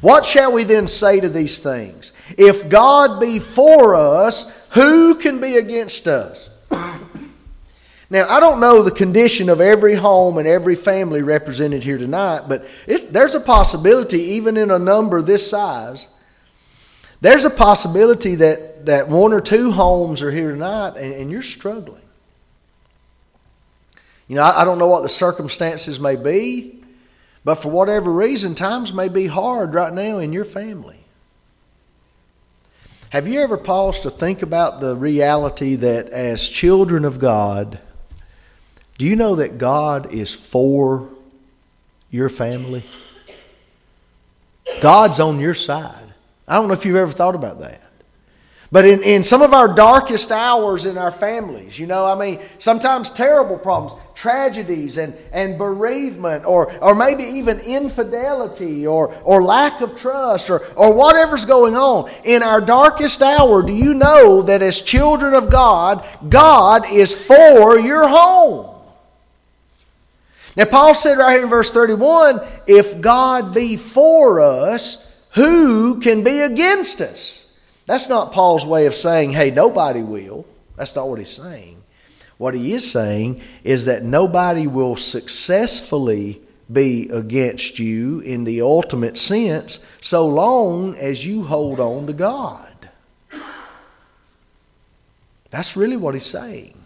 What 0.00 0.26
shall 0.26 0.52
we 0.52 0.64
then 0.64 0.88
say 0.88 1.20
to 1.20 1.28
these 1.28 1.60
things? 1.60 2.12
If 2.36 2.68
God 2.68 3.20
be 3.20 3.38
for 3.38 3.94
us, 3.94 4.68
who 4.70 5.14
can 5.14 5.40
be 5.40 5.56
against 5.56 6.06
us? 6.06 6.50
now, 8.10 8.26
I 8.28 8.40
don't 8.40 8.60
know 8.60 8.82
the 8.82 8.90
condition 8.90 9.48
of 9.48 9.60
every 9.60 9.94
home 9.94 10.36
and 10.36 10.48
every 10.48 10.74
family 10.74 11.22
represented 11.22 11.84
here 11.84 11.96
tonight, 11.96 12.42
but 12.48 12.66
there's 13.10 13.34
a 13.34 13.40
possibility, 13.40 14.20
even 14.20 14.56
in 14.56 14.70
a 14.70 14.78
number 14.78 15.22
this 15.22 15.48
size, 15.48 16.08
there's 17.20 17.46
a 17.46 17.50
possibility 17.50 18.34
that, 18.34 18.84
that 18.84 19.08
one 19.08 19.32
or 19.32 19.40
two 19.40 19.72
homes 19.72 20.20
are 20.20 20.30
here 20.30 20.50
tonight 20.50 20.96
and, 20.98 21.14
and 21.14 21.30
you're 21.30 21.40
struggling. 21.40 22.03
You 24.34 24.40
know, 24.40 24.46
I, 24.46 24.62
I 24.62 24.64
don't 24.64 24.80
know 24.80 24.88
what 24.88 25.04
the 25.04 25.08
circumstances 25.08 26.00
may 26.00 26.16
be, 26.16 26.82
but 27.44 27.54
for 27.54 27.70
whatever 27.70 28.10
reason, 28.10 28.56
times 28.56 28.92
may 28.92 29.06
be 29.08 29.28
hard 29.28 29.74
right 29.74 29.92
now 29.92 30.18
in 30.18 30.32
your 30.32 30.44
family. 30.44 30.98
Have 33.10 33.28
you 33.28 33.40
ever 33.42 33.56
paused 33.56 34.02
to 34.02 34.10
think 34.10 34.42
about 34.42 34.80
the 34.80 34.96
reality 34.96 35.76
that 35.76 36.08
as 36.08 36.48
children 36.48 37.04
of 37.04 37.20
God, 37.20 37.78
do 38.98 39.06
you 39.06 39.14
know 39.14 39.36
that 39.36 39.56
God 39.56 40.12
is 40.12 40.34
for 40.34 41.10
your 42.10 42.28
family? 42.28 42.82
God's 44.80 45.20
on 45.20 45.38
your 45.38 45.54
side. 45.54 46.12
I 46.48 46.56
don't 46.56 46.66
know 46.66 46.74
if 46.74 46.84
you've 46.84 46.96
ever 46.96 47.12
thought 47.12 47.36
about 47.36 47.60
that. 47.60 47.82
But 48.74 48.86
in, 48.86 49.04
in 49.04 49.22
some 49.22 49.40
of 49.40 49.54
our 49.54 49.72
darkest 49.72 50.32
hours 50.32 50.84
in 50.84 50.98
our 50.98 51.12
families, 51.12 51.78
you 51.78 51.86
know, 51.86 52.04
I 52.06 52.18
mean, 52.18 52.40
sometimes 52.58 53.08
terrible 53.08 53.56
problems, 53.56 53.94
tragedies 54.16 54.98
and, 54.98 55.14
and 55.30 55.56
bereavement, 55.56 56.44
or, 56.44 56.72
or 56.82 56.92
maybe 56.92 57.22
even 57.22 57.60
infidelity 57.60 58.84
or, 58.84 59.14
or 59.22 59.44
lack 59.44 59.80
of 59.80 59.94
trust 59.94 60.50
or, 60.50 60.60
or 60.74 60.92
whatever's 60.92 61.44
going 61.44 61.76
on. 61.76 62.10
In 62.24 62.42
our 62.42 62.60
darkest 62.60 63.22
hour, 63.22 63.62
do 63.62 63.72
you 63.72 63.94
know 63.94 64.42
that 64.42 64.60
as 64.60 64.80
children 64.80 65.34
of 65.34 65.50
God, 65.50 66.04
God 66.28 66.90
is 66.90 67.14
for 67.14 67.78
your 67.78 68.08
home? 68.08 68.74
Now, 70.56 70.64
Paul 70.64 70.96
said 70.96 71.16
right 71.16 71.34
here 71.34 71.44
in 71.44 71.48
verse 71.48 71.70
31 71.70 72.40
if 72.66 73.00
God 73.00 73.54
be 73.54 73.76
for 73.76 74.40
us, 74.40 75.28
who 75.34 76.00
can 76.00 76.24
be 76.24 76.40
against 76.40 77.00
us? 77.00 77.43
That's 77.86 78.08
not 78.08 78.32
Paul's 78.32 78.66
way 78.66 78.86
of 78.86 78.94
saying, 78.94 79.32
hey, 79.32 79.50
nobody 79.50 80.02
will. 80.02 80.46
That's 80.76 80.96
not 80.96 81.08
what 81.08 81.18
he's 81.18 81.28
saying. 81.28 81.82
What 82.38 82.54
he 82.54 82.72
is 82.72 82.90
saying 82.90 83.40
is 83.62 83.84
that 83.84 84.02
nobody 84.02 84.66
will 84.66 84.96
successfully 84.96 86.40
be 86.72 87.08
against 87.10 87.78
you 87.78 88.20
in 88.20 88.44
the 88.44 88.62
ultimate 88.62 89.18
sense 89.18 89.96
so 90.00 90.26
long 90.26 90.96
as 90.96 91.26
you 91.26 91.44
hold 91.44 91.78
on 91.78 92.06
to 92.06 92.12
God. 92.12 92.70
That's 95.50 95.76
really 95.76 95.96
what 95.96 96.14
he's 96.14 96.26
saying. 96.26 96.76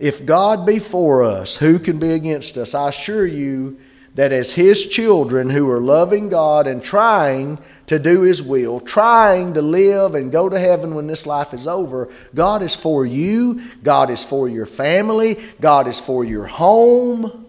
If 0.00 0.26
God 0.26 0.66
be 0.66 0.80
for 0.80 1.22
us, 1.22 1.58
who 1.58 1.78
can 1.78 2.00
be 2.00 2.10
against 2.10 2.56
us? 2.56 2.74
I 2.74 2.88
assure 2.88 3.26
you 3.26 3.78
that 4.16 4.32
as 4.32 4.54
his 4.54 4.88
children 4.88 5.50
who 5.50 5.70
are 5.70 5.80
loving 5.80 6.28
God 6.28 6.66
and 6.66 6.82
trying 6.82 7.58
to 7.92 7.98
do 7.98 8.22
His 8.22 8.42
will, 8.42 8.80
trying 8.80 9.52
to 9.52 9.60
live 9.60 10.14
and 10.14 10.32
go 10.32 10.48
to 10.48 10.58
heaven 10.58 10.94
when 10.94 11.06
this 11.06 11.26
life 11.26 11.52
is 11.52 11.66
over. 11.66 12.08
God 12.34 12.62
is 12.62 12.74
for 12.74 13.04
you, 13.04 13.60
God 13.82 14.08
is 14.08 14.24
for 14.24 14.48
your 14.48 14.64
family, 14.64 15.38
God 15.60 15.86
is 15.86 16.00
for 16.00 16.24
your 16.24 16.46
home. 16.46 17.46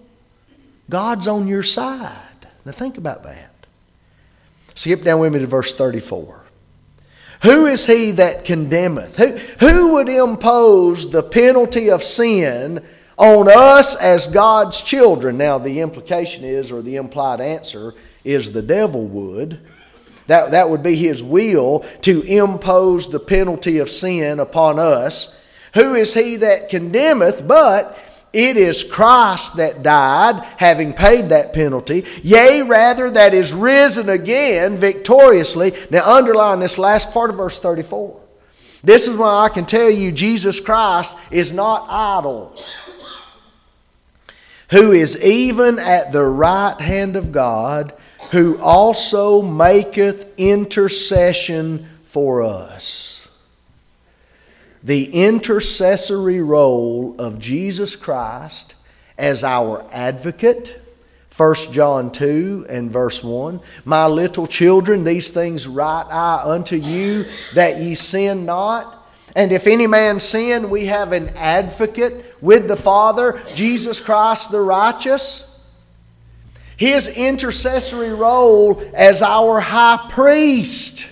God's 0.89 1.29
on 1.29 1.47
your 1.47 1.63
side. 1.63 2.45
Now 2.65 2.73
think 2.73 2.97
about 2.97 3.23
that. 3.23 3.51
Skip 4.75 5.03
down 5.03 5.21
with 5.21 5.33
me 5.33 5.39
to 5.39 5.47
verse 5.47 5.73
34. 5.73 6.41
Who 7.43 7.65
is 7.65 7.85
he 7.85 8.11
that 8.11 8.43
condemneth? 8.43 9.17
Who, 9.17 9.37
who 9.65 9.93
would 9.93 10.09
impose 10.09 11.09
the 11.09 11.23
penalty 11.23 11.89
of 11.89 12.03
sin 12.03 12.83
on 13.15 13.47
us 13.49 13.95
as 13.95 14.27
God's 14.27 14.81
children? 14.81 15.37
Now, 15.37 15.57
the 15.57 15.79
implication 15.79 16.43
is, 16.43 16.69
or 16.69 16.81
the 16.81 16.97
implied 16.97 17.39
answer 17.39 17.93
is, 18.25 18.51
the 18.51 18.61
devil 18.61 19.05
would. 19.07 19.59
That, 20.27 20.51
that 20.51 20.69
would 20.69 20.83
be 20.83 20.95
his 20.95 21.21
will 21.21 21.85
to 22.01 22.21
impose 22.21 23.09
the 23.09 23.19
penalty 23.19 23.79
of 23.79 23.89
sin 23.89 24.39
upon 24.39 24.79
us. 24.79 25.45
Who 25.73 25.95
is 25.95 26.13
he 26.13 26.37
that 26.37 26.69
condemneth? 26.69 27.47
But 27.47 27.97
it 28.33 28.57
is 28.57 28.83
Christ 28.83 29.57
that 29.57 29.83
died, 29.83 30.43
having 30.57 30.93
paid 30.93 31.29
that 31.29 31.53
penalty. 31.53 32.03
Yea, 32.23 32.63
rather, 32.63 33.11
that 33.11 33.33
is 33.33 33.53
risen 33.53 34.09
again 34.09 34.75
victoriously. 34.75 35.73
Now, 35.91 36.11
underline 36.11 36.59
this 36.59 36.79
last 36.79 37.11
part 37.11 37.29
of 37.29 37.37
verse 37.37 37.59
34. 37.59 38.19
This 38.83 39.07
is 39.07 39.17
why 39.17 39.45
I 39.45 39.49
can 39.49 39.65
tell 39.65 39.89
you 39.89 40.11
Jesus 40.11 40.59
Christ 40.59 41.17
is 41.31 41.53
not 41.53 41.87
idle, 41.89 42.55
who 44.71 44.91
is 44.91 45.23
even 45.23 45.77
at 45.77 46.11
the 46.11 46.23
right 46.23 46.79
hand 46.81 47.15
of 47.15 47.31
God 47.31 47.93
who 48.31 48.59
also 48.59 49.41
maketh 49.41 50.33
intercession 50.37 51.87
for 52.03 52.41
us. 52.43 53.35
The 54.83 55.13
intercessory 55.13 56.41
role 56.41 57.15
of 57.19 57.39
Jesus 57.39 57.95
Christ 57.95 58.75
as 59.17 59.43
our 59.43 59.85
advocate. 59.91 60.79
1 61.35 61.55
John 61.71 62.11
2 62.11 62.67
and 62.69 62.91
verse 62.91 63.23
1. 63.23 63.59
My 63.85 64.05
little 64.07 64.45
children, 64.45 65.03
these 65.03 65.31
things 65.31 65.67
write 65.67 66.05
I 66.11 66.41
unto 66.43 66.75
you, 66.75 67.25
that 67.55 67.79
ye 67.79 67.95
sin 67.95 68.45
not. 68.45 68.99
And 69.35 69.51
if 69.51 69.65
any 69.65 69.87
man 69.87 70.19
sin, 70.19 70.69
we 70.69 70.85
have 70.85 71.11
an 71.11 71.29
advocate 71.29 72.35
with 72.39 72.67
the 72.67 72.75
Father, 72.75 73.41
Jesus 73.55 73.99
Christ 73.99 74.51
the 74.51 74.59
righteous. 74.61 75.52
His 76.83 77.17
intercessory 77.17 78.13
role 78.13 78.83
as 78.93 79.21
our 79.21 79.61
high 79.61 80.05
priest. 80.09 81.07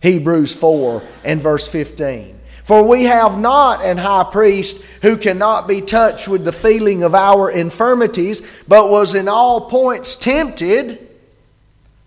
Hebrews 0.00 0.54
4 0.54 1.02
and 1.24 1.42
verse 1.42 1.66
15. 1.66 2.38
For 2.62 2.86
we 2.86 3.06
have 3.06 3.36
not 3.36 3.84
an 3.84 3.96
high 3.96 4.28
priest 4.30 4.84
who 5.02 5.16
cannot 5.16 5.66
be 5.66 5.80
touched 5.80 6.28
with 6.28 6.44
the 6.44 6.52
feeling 6.52 7.02
of 7.02 7.12
our 7.12 7.50
infirmities, 7.50 8.48
but 8.68 8.88
was 8.88 9.16
in 9.16 9.26
all 9.26 9.68
points 9.68 10.14
tempted, 10.14 11.08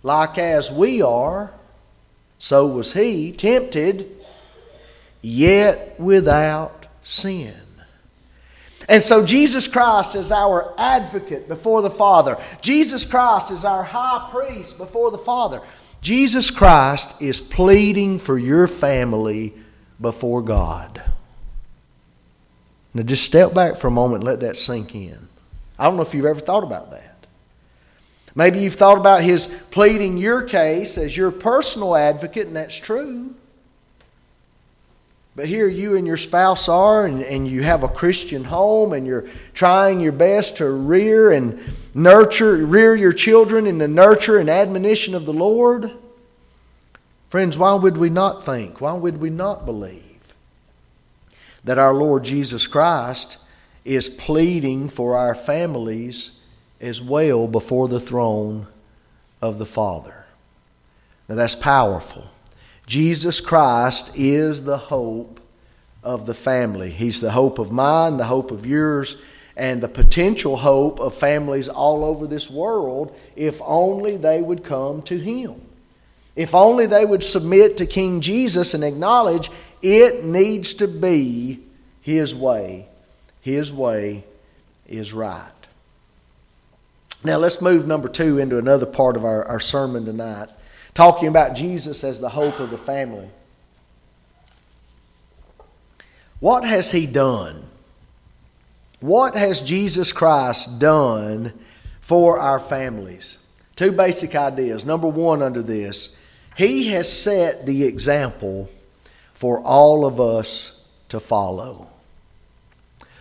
like 0.02 0.38
as 0.38 0.72
we 0.72 1.02
are. 1.02 1.52
So 2.38 2.68
was 2.68 2.94
he 2.94 3.34
tempted, 3.34 4.10
yet 5.22 6.00
without 6.00 6.86
sin. 7.04 7.54
And 8.90 9.04
so 9.04 9.24
Jesus 9.24 9.68
Christ 9.68 10.16
is 10.16 10.32
our 10.32 10.74
advocate 10.78 11.48
before 11.48 11.84
the 11.84 11.92
Father. 11.92 12.38
Jesus 12.60 13.06
Christ 13.06 13.52
is 13.52 13.64
our 13.64 13.84
high 13.84 14.28
priest 14.32 14.80
before 14.80 15.12
the 15.12 15.18
Father. 15.18 15.62
Jesus 16.02 16.50
Christ 16.50 17.22
is 17.22 17.40
pleading 17.40 18.18
for 18.18 18.36
your 18.38 18.68
family 18.68 19.54
before 20.02 20.42
God. 20.42 21.04
Now 22.94 23.04
just 23.04 23.24
step 23.24 23.54
back 23.54 23.76
for 23.78 23.88
a 23.88 23.92
moment 23.92 24.24
and 24.24 24.32
let 24.32 24.40
that 24.40 24.58
sink 24.58 24.96
in. 24.96 25.28
I 25.78 25.86
don't 25.86 25.96
know 25.96 26.02
if 26.02 26.16
you've 26.16 26.26
ever 26.26 26.40
thought 26.40 26.64
about 26.64 26.90
that. 26.90 27.28
Maybe 28.34 28.60
you've 28.60 28.76
thought 28.76 28.98
about 28.98 29.22
his 29.22 29.46
pleading 29.70 30.18
your 30.18 30.42
case 30.42 30.98
as 30.98 31.16
your 31.16 31.30
personal 31.32 31.96
advocate, 31.96 32.48
and 32.48 32.56
that's 32.56 32.78
true. 32.78 33.36
But 35.36 35.48
here 35.48 35.68
you 35.68 35.96
and 35.96 36.06
your 36.06 36.18
spouse 36.18 36.68
are, 36.68 37.06
and, 37.06 37.22
and 37.22 37.48
you 37.48 37.64
have 37.64 37.84
a 37.84 37.88
Christian 37.88 38.46
home, 38.46 38.94
and 38.94 39.08
you're 39.08 39.30
trying 39.54 40.00
your 40.00 40.12
best 40.12 40.58
to 40.58 40.70
rear 40.70 41.32
and 41.32 41.60
nurture, 41.94 42.66
rear 42.66 42.96
your 42.96 43.14
children 43.14 43.66
in 43.68 43.78
the 43.78 43.88
nurture 43.88 44.38
and 44.38 44.50
admonition 44.50 45.16
of 45.16 45.26
the 45.26 45.34
Lord. 45.34 45.92
Friends, 47.30 47.58
why 47.58 47.76
would 47.76 47.98
we 47.98 48.10
not 48.10 48.44
think? 48.44 48.82
Why 48.82 48.94
would 48.94 49.22
we 49.22 49.30
not 49.30 49.66
believe 49.66 50.34
that 51.64 51.78
our 51.78 51.94
Lord 51.94 52.24
Jesus 52.24 52.66
Christ 52.66 53.38
is 53.86 54.10
pleading 54.10 54.90
for 54.90 55.16
our 55.16 55.36
families 55.36 56.44
as 56.82 57.02
well 57.02 57.48
before 57.48 57.88
the 57.88 58.00
throne 58.00 58.68
of 59.42 59.60
the 59.60 59.66
Father? 59.66 60.26
Now 61.28 61.36
that's 61.36 61.56
powerful. 61.56 62.30
Jesus 62.90 63.40
Christ 63.40 64.14
is 64.16 64.64
the 64.64 64.80
hope 64.80 65.40
of 66.04 66.26
the 66.26 66.34
family. 66.34 66.90
He's 66.90 67.22
the 67.22 67.30
hope 67.30 67.60
of 67.60 67.72
mine, 67.72 68.18
the 68.18 68.24
hope 68.24 68.50
of 68.50 68.66
yours, 68.66 69.24
and 69.56 69.80
the 69.80 69.88
potential 69.88 70.58
hope 70.58 71.00
of 71.00 71.14
families 71.14 71.70
all 71.70 72.04
over 72.04 72.26
this 72.26 72.50
world 72.50 73.16
if 73.36 73.62
only 73.62 74.18
they 74.18 74.42
would 74.42 74.64
come 74.64 75.04
to 75.04 75.20
Him. 75.20 75.62
If 76.36 76.56
only 76.56 76.88
they 76.88 77.06
would 77.06 77.24
submit 77.24 77.78
to 77.78 77.86
King 77.86 78.22
Jesus 78.22 78.74
and 78.74 78.84
acknowledge 78.84 79.52
it 79.84 80.26
needs 80.26 80.74
to 80.76 80.88
be 80.88 81.60
His 82.02 82.34
way. 82.34 82.88
His 83.42 83.72
way 83.72 84.24
is 84.88 85.14
right. 85.14 85.52
Now 87.24 87.38
let's 87.38 87.62
move 87.62 87.86
number 87.86 88.10
two 88.10 88.40
into 88.40 88.58
another 88.58 88.88
part 88.88 89.16
of 89.16 89.24
our, 89.24 89.46
our 89.46 89.60
sermon 89.60 90.06
tonight 90.06 90.50
talking 91.00 91.30
about 91.30 91.56
Jesus 91.56 92.04
as 92.04 92.20
the 92.20 92.28
hope 92.28 92.60
of 92.60 92.72
the 92.72 92.78
family. 92.78 93.30
What 96.42 96.66
has 96.66 96.92
he 96.92 97.08
done? 97.08 97.64
What 99.00 99.34
has 99.34 99.62
Jesus 99.62 100.12
Christ 100.12 100.78
done 100.78 101.54
for 102.02 102.38
our 102.38 102.60
families? 102.60 103.42
Two 103.78 103.94
basic 103.94 104.36
ideas. 104.36 104.84
Number 104.84 105.08
one, 105.08 105.42
under 105.42 105.64
this, 105.64 106.22
he 106.58 106.90
has 106.90 107.10
set 107.10 107.66
the 107.66 107.86
example 107.86 108.70
for 109.34 109.62
all 109.62 110.06
of 110.06 110.20
us 110.20 110.86
to 111.08 111.22
follow. 111.22 111.88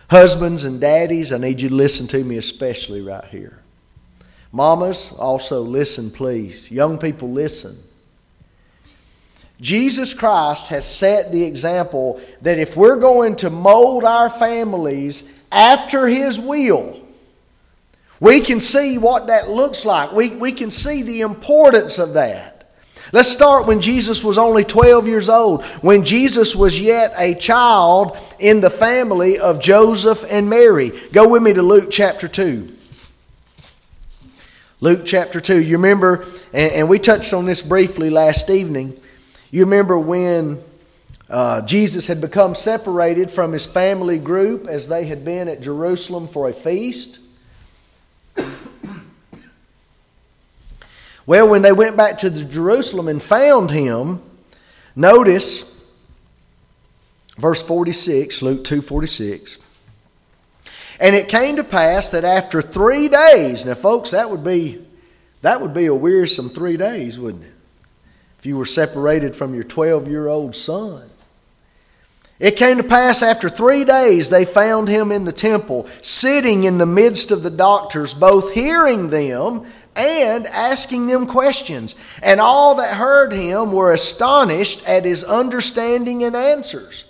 Husbands 0.09 0.65
and 0.65 0.81
daddies, 0.81 1.31
I 1.31 1.37
need 1.37 1.61
you 1.61 1.69
to 1.69 1.75
listen 1.75 2.07
to 2.07 2.25
me 2.25 2.35
especially 2.35 2.99
right 2.99 3.23
here. 3.23 3.58
Mamas, 4.51 5.11
also 5.13 5.61
listen, 5.61 6.09
please. 6.09 6.71
Young 6.71 6.97
people, 6.97 7.31
listen. 7.31 7.77
Jesus 9.61 10.13
Christ 10.13 10.69
has 10.69 10.89
set 10.89 11.31
the 11.31 11.43
example 11.43 12.21
that 12.41 12.57
if 12.57 12.77
we're 12.77 12.99
going 12.99 13.35
to 13.37 13.49
mold 13.49 14.05
our 14.05 14.29
families 14.29 15.45
after 15.51 16.07
His 16.07 16.39
will, 16.39 16.97
we 18.19 18.41
can 18.41 18.59
see 18.59 18.97
what 18.97 19.27
that 19.27 19.49
looks 19.49 19.85
like. 19.85 20.11
We, 20.13 20.29
we 20.29 20.51
can 20.51 20.71
see 20.71 21.03
the 21.03 21.21
importance 21.21 21.99
of 21.99 22.13
that. 22.13 22.55
Let's 23.11 23.29
start 23.29 23.65
when 23.65 23.81
Jesus 23.81 24.23
was 24.23 24.37
only 24.37 24.63
12 24.63 25.07
years 25.07 25.29
old, 25.29 25.65
when 25.81 26.03
Jesus 26.03 26.55
was 26.55 26.79
yet 26.79 27.13
a 27.17 27.33
child 27.33 28.17
in 28.39 28.61
the 28.61 28.69
family 28.69 29.39
of 29.39 29.61
Joseph 29.61 30.23
and 30.29 30.49
Mary. 30.49 30.91
Go 31.11 31.29
with 31.29 31.41
me 31.41 31.53
to 31.53 31.63
Luke 31.63 31.89
chapter 31.91 32.27
2. 32.27 32.78
Luke 34.81 35.01
chapter 35.03 35.41
2. 35.41 35.61
You 35.61 35.75
remember, 35.75 36.25
and, 36.53 36.71
and 36.71 36.87
we 36.87 36.99
touched 36.99 37.33
on 37.33 37.45
this 37.45 37.61
briefly 37.61 38.09
last 38.09 38.49
evening. 38.49 38.97
You 39.51 39.65
remember 39.65 39.99
when 39.99 40.63
uh, 41.29 41.63
Jesus 41.63 42.07
had 42.07 42.21
become 42.21 42.55
separated 42.55 43.29
from 43.29 43.51
his 43.51 43.65
family 43.65 44.17
group 44.17 44.67
as 44.67 44.87
they 44.87 45.03
had 45.03 45.25
been 45.25 45.49
at 45.49 45.59
Jerusalem 45.59 46.29
for 46.29 46.47
a 46.47 46.53
feast? 46.53 47.19
well, 51.25 51.49
when 51.49 51.61
they 51.61 51.73
went 51.73 51.97
back 51.97 52.19
to 52.19 52.29
the 52.29 52.45
Jerusalem 52.45 53.09
and 53.09 53.21
found 53.21 53.71
him, 53.71 54.21
notice 54.95 55.85
verse 57.37 57.61
46, 57.61 58.41
Luke 58.41 58.63
2 58.63 58.81
46. 58.81 59.57
And 60.99 61.15
it 61.15 61.29
came 61.29 61.55
to 61.55 61.63
pass 61.63 62.09
that 62.09 62.25
after 62.25 62.61
three 62.61 63.07
days, 63.07 63.65
now 63.65 63.75
folks, 63.75 64.11
that 64.11 64.29
would 64.29 64.43
be 64.43 64.85
that 65.41 65.61
would 65.61 65.73
be 65.73 65.85
a 65.85 65.95
wearisome 65.95 66.49
three 66.49 66.75
days, 66.75 67.17
wouldn't 67.17 67.45
it? 67.45 67.53
If 68.39 68.45
you 68.45 68.57
were 68.57 68.65
separated 68.65 69.35
from 69.35 69.53
your 69.53 69.63
12 69.63 70.07
year 70.07 70.27
old 70.27 70.55
son. 70.55 71.09
It 72.39 72.55
came 72.55 72.77
to 72.77 72.83
pass 72.83 73.21
after 73.21 73.49
three 73.49 73.83
days 73.83 74.29
they 74.29 74.45
found 74.45 74.87
him 74.87 75.11
in 75.11 75.25
the 75.25 75.33
temple, 75.33 75.87
sitting 76.01 76.63
in 76.63 76.77
the 76.77 76.85
midst 76.85 77.31
of 77.31 77.43
the 77.43 77.49
doctors, 77.49 78.13
both 78.13 78.53
hearing 78.53 79.09
them 79.09 79.65
and 79.93 80.47
asking 80.47 81.07
them 81.07 81.27
questions. 81.27 81.95
And 82.23 82.39
all 82.39 82.75
that 82.75 82.95
heard 82.95 83.33
him 83.33 83.73
were 83.73 83.91
astonished 83.91 84.87
at 84.87 85.03
his 85.03 85.23
understanding 85.23 86.23
and 86.23 86.35
answers. 86.35 87.08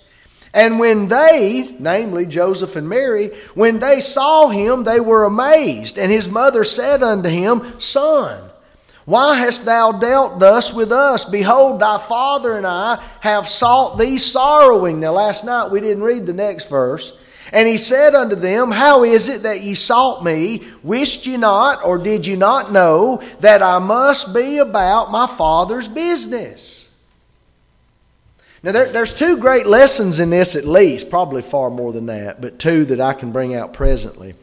And 0.52 0.80
when 0.80 1.08
they, 1.08 1.76
namely 1.78 2.26
Joseph 2.26 2.74
and 2.74 2.88
Mary, 2.88 3.28
when 3.54 3.78
they 3.78 4.00
saw 4.00 4.48
him, 4.48 4.82
they 4.82 4.98
were 4.98 5.24
amazed. 5.24 5.96
And 5.96 6.10
his 6.10 6.28
mother 6.28 6.64
said 6.64 7.02
unto 7.02 7.28
him, 7.28 7.64
Son, 7.78 8.50
why 9.04 9.36
hast 9.36 9.64
thou 9.64 9.92
dealt 9.92 10.40
thus 10.40 10.74
with 10.74 10.92
us? 10.92 11.28
Behold, 11.28 11.80
thy 11.80 11.98
father 11.98 12.56
and 12.56 12.66
I 12.66 13.02
have 13.20 13.48
sought 13.48 13.98
thee 13.98 14.18
sorrowing. 14.18 15.00
Now, 15.00 15.12
last 15.12 15.44
night 15.44 15.70
we 15.70 15.80
didn't 15.80 16.02
read 16.02 16.26
the 16.26 16.32
next 16.32 16.68
verse. 16.68 17.16
And 17.52 17.66
he 17.66 17.78
said 17.78 18.14
unto 18.14 18.36
them, 18.36 18.70
How 18.70 19.02
is 19.02 19.28
it 19.28 19.42
that 19.42 19.62
ye 19.62 19.74
sought 19.74 20.24
me? 20.24 20.64
Wist 20.82 21.26
ye 21.26 21.36
not, 21.36 21.84
or 21.84 21.98
did 21.98 22.26
ye 22.26 22.36
not 22.36 22.70
know, 22.70 23.22
that 23.40 23.62
I 23.62 23.78
must 23.78 24.34
be 24.34 24.58
about 24.58 25.10
my 25.10 25.26
father's 25.26 25.88
business? 25.88 26.79
Now, 28.62 28.72
there, 28.72 28.92
there's 28.92 29.14
two 29.14 29.38
great 29.38 29.66
lessons 29.66 30.20
in 30.20 30.30
this, 30.30 30.54
at 30.54 30.64
least, 30.64 31.10
probably 31.10 31.42
far 31.42 31.70
more 31.70 31.92
than 31.92 32.06
that, 32.06 32.40
but 32.40 32.58
two 32.58 32.84
that 32.86 33.00
I 33.00 33.14
can 33.14 33.32
bring 33.32 33.54
out 33.54 33.72
presently. 33.72 34.34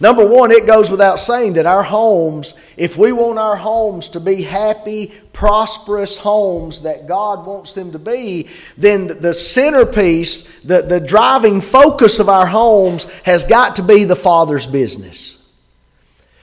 Number 0.00 0.26
one, 0.26 0.50
it 0.50 0.66
goes 0.66 0.90
without 0.90 1.20
saying 1.20 1.52
that 1.52 1.66
our 1.66 1.84
homes, 1.84 2.60
if 2.76 2.98
we 2.98 3.12
want 3.12 3.38
our 3.38 3.54
homes 3.54 4.08
to 4.08 4.20
be 4.20 4.42
happy, 4.42 5.12
prosperous 5.32 6.16
homes 6.16 6.82
that 6.82 7.06
God 7.06 7.46
wants 7.46 7.74
them 7.74 7.92
to 7.92 8.00
be, 8.00 8.48
then 8.76 9.06
the 9.06 9.32
centerpiece, 9.32 10.62
the, 10.62 10.82
the 10.82 10.98
driving 10.98 11.60
focus 11.60 12.18
of 12.18 12.28
our 12.28 12.46
homes 12.46 13.12
has 13.20 13.44
got 13.44 13.76
to 13.76 13.82
be 13.82 14.02
the 14.02 14.16
Father's 14.16 14.66
business. 14.66 15.38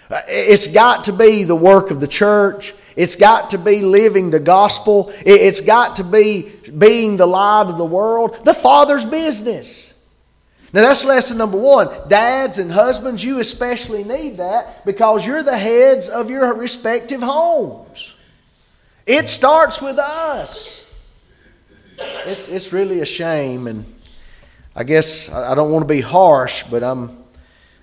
Uh, 0.10 0.22
it's 0.28 0.74
got 0.74 1.06
to 1.06 1.14
be 1.14 1.44
the 1.44 1.56
work 1.56 1.92
of 1.92 2.00
the 2.00 2.08
church. 2.08 2.74
It's 3.00 3.16
got 3.16 3.52
to 3.52 3.58
be 3.58 3.80
living 3.80 4.30
the 4.30 4.42
gospel. 4.42 5.10
It's 5.26 5.62
got 5.62 5.96
to 5.96 6.04
be 6.04 6.52
being 6.78 7.16
the 7.16 7.26
light 7.26 7.68
of 7.68 7.78
the 7.78 7.86
world. 7.86 8.44
The 8.44 8.54
Father's 8.54 9.06
business. 9.06 9.98
Now, 10.74 10.82
that's 10.82 11.06
lesson 11.06 11.38
number 11.38 11.58
one. 11.58 11.88
Dads 12.10 12.60
and 12.60 12.70
husbands, 12.70 13.24
you 13.24 13.40
especially 13.40 14.04
need 14.04 14.40
that 14.40 14.86
because 14.86 15.26
you're 15.26 15.44
the 15.44 15.58
heads 15.58 16.10
of 16.10 16.30
your 16.30 16.54
respective 16.56 17.22
homes. 17.22 18.16
It 19.08 19.30
starts 19.30 19.82
with 19.82 19.98
us. 19.98 20.94
It's, 22.26 22.50
it's 22.50 22.74
really 22.74 23.00
a 23.00 23.06
shame, 23.06 23.68
and 23.68 23.86
I 24.76 24.84
guess 24.84 25.32
I 25.32 25.56
don't 25.56 25.72
want 25.72 25.88
to 25.88 25.94
be 25.94 26.02
harsh, 26.02 26.64
but 26.64 26.84
I'm, 26.84 27.18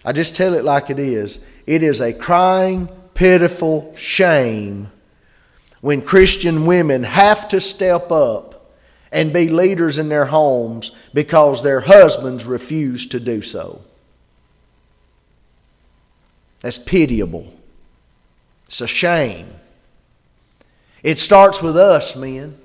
I 0.05 0.13
just 0.13 0.37
tell 0.37 0.53
it 0.53 0.63
like 0.63 0.91
it 0.91 0.99
is. 0.99 1.43
It 1.67 1.83
is 1.83 2.03
a 2.03 2.13
crying, 2.13 2.91
pitiful 3.15 3.95
shame 3.97 4.91
when 5.81 6.03
Christian 6.03 6.67
women 6.67 7.03
have 7.03 7.49
to 7.49 7.61
step 7.61 8.11
up 8.11 8.57
and 9.13 9.33
be 9.33 9.49
leaders 9.49 9.99
in 9.99 10.09
their 10.09 10.27
homes 10.27 10.91
because 11.15 11.63
their 11.63 11.81
husbands 11.81 12.45
refuse 12.45 13.07
to 13.07 13.21
do 13.21 13.41
so. 13.41 13.81
That's 16.61 16.79
pitiable. 16.79 17.53
It's 18.67 18.81
a 18.81 18.87
shame. 18.87 19.49
It 21.03 21.19
starts 21.19 21.63
with 21.63 21.77
us, 21.77 22.17
men. 22.17 22.59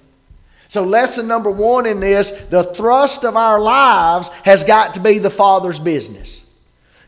So, 0.68 0.84
lesson 0.84 1.28
number 1.28 1.52
one 1.52 1.86
in 1.86 2.00
this 2.00 2.50
the 2.50 2.64
thrust 2.64 3.26
of 3.26 3.36
our 3.36 3.60
lives 3.60 4.30
has 4.46 4.64
got 4.64 4.94
to 4.96 5.00
be 5.00 5.20
the 5.20 5.30
Father's 5.30 5.80
business. 5.80 6.46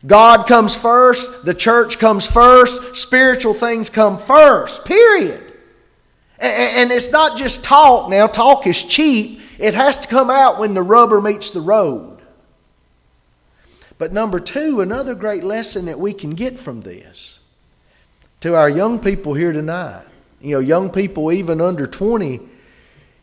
God 0.06 0.46
comes 0.46 0.76
first, 0.76 1.46
the 1.46 1.54
church 1.54 1.98
comes 1.98 2.26
first, 2.26 2.94
spiritual 2.94 3.54
things 3.54 3.88
come 3.88 4.18
first, 4.18 4.84
period. 4.84 5.43
And 6.44 6.92
it's 6.92 7.10
not 7.10 7.38
just 7.38 7.64
talk 7.64 8.08
now, 8.10 8.26
talk 8.26 8.66
is 8.66 8.82
cheap. 8.82 9.40
It 9.58 9.74
has 9.74 9.98
to 9.98 10.08
come 10.08 10.30
out 10.30 10.58
when 10.58 10.74
the 10.74 10.82
rubber 10.82 11.20
meets 11.20 11.50
the 11.50 11.60
road. 11.60 12.18
But 13.96 14.12
number 14.12 14.40
two, 14.40 14.80
another 14.80 15.14
great 15.14 15.44
lesson 15.44 15.86
that 15.86 15.98
we 15.98 16.12
can 16.12 16.30
get 16.30 16.58
from 16.58 16.82
this 16.82 17.38
to 18.40 18.54
our 18.56 18.68
young 18.68 18.98
people 18.98 19.34
here 19.34 19.52
tonight, 19.52 20.04
you 20.40 20.52
know, 20.52 20.60
young 20.60 20.90
people 20.90 21.32
even 21.32 21.60
under 21.60 21.86
20 21.86 22.40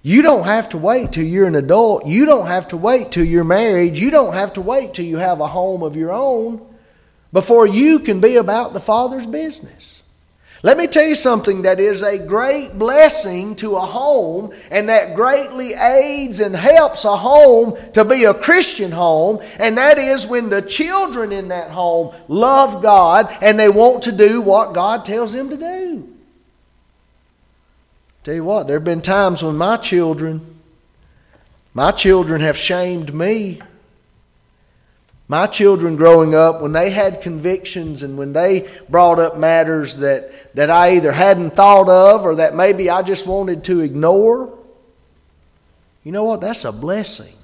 you 0.03 0.23
don't 0.23 0.45
have 0.45 0.69
to 0.69 0.77
wait 0.77 1.11
till 1.11 1.23
you're 1.23 1.47
an 1.47 1.55
adult. 1.55 2.07
You 2.07 2.25
don't 2.25 2.47
have 2.47 2.69
to 2.69 2.77
wait 2.77 3.11
till 3.11 3.23
you're 3.23 3.43
married. 3.43 3.97
You 3.97 4.09
don't 4.09 4.33
have 4.33 4.53
to 4.53 4.61
wait 4.61 4.93
till 4.93 5.05
you 5.05 5.17
have 5.17 5.39
a 5.39 5.47
home 5.47 5.83
of 5.83 5.95
your 5.95 6.11
own 6.11 6.65
before 7.31 7.67
you 7.67 7.99
can 7.99 8.19
be 8.19 8.37
about 8.37 8.73
the 8.73 8.79
Father's 8.79 9.27
business. 9.27 10.00
Let 10.63 10.77
me 10.77 10.85
tell 10.85 11.05
you 11.05 11.15
something 11.15 11.63
that 11.63 11.79
is 11.79 12.03
a 12.03 12.23
great 12.23 12.77
blessing 12.77 13.55
to 13.57 13.77
a 13.77 13.79
home 13.79 14.53
and 14.69 14.89
that 14.89 15.15
greatly 15.15 15.73
aids 15.73 16.39
and 16.39 16.55
helps 16.55 17.03
a 17.03 17.17
home 17.17 17.75
to 17.93 18.05
be 18.05 18.25
a 18.25 18.33
Christian 18.35 18.91
home, 18.91 19.39
and 19.57 19.77
that 19.79 19.97
is 19.97 20.27
when 20.27 20.49
the 20.49 20.61
children 20.61 21.31
in 21.31 21.47
that 21.47 21.71
home 21.71 22.13
love 22.27 22.83
God 22.83 23.35
and 23.41 23.57
they 23.57 23.69
want 23.69 24.03
to 24.03 24.11
do 24.11 24.39
what 24.39 24.73
God 24.73 25.03
tells 25.03 25.33
them 25.33 25.49
to 25.49 25.57
do. 25.57 26.07
Tell 28.23 28.35
you 28.35 28.43
what, 28.43 28.67
there 28.67 28.77
have 28.77 28.85
been 28.85 29.01
times 29.01 29.41
when 29.41 29.57
my 29.57 29.77
children, 29.77 30.59
my 31.73 31.91
children 31.91 32.41
have 32.41 32.55
shamed 32.55 33.15
me. 33.15 33.61
My 35.27 35.47
children 35.47 35.95
growing 35.95 36.35
up, 36.35 36.61
when 36.61 36.73
they 36.73 36.89
had 36.89 37.21
convictions 37.21 38.03
and 38.03 38.17
when 38.17 38.33
they 38.33 38.69
brought 38.89 39.17
up 39.17 39.37
matters 39.37 39.95
that, 39.99 40.29
that 40.53 40.69
I 40.69 40.95
either 40.95 41.11
hadn't 41.11 41.51
thought 41.51 41.89
of 41.89 42.23
or 42.23 42.35
that 42.35 42.55
maybe 42.55 42.89
I 42.89 43.01
just 43.01 43.27
wanted 43.27 43.63
to 43.65 43.81
ignore, 43.81 44.57
you 46.03 46.11
know 46.11 46.23
what? 46.23 46.41
That's 46.41 46.65
a 46.65 46.71
blessing. 46.71 47.35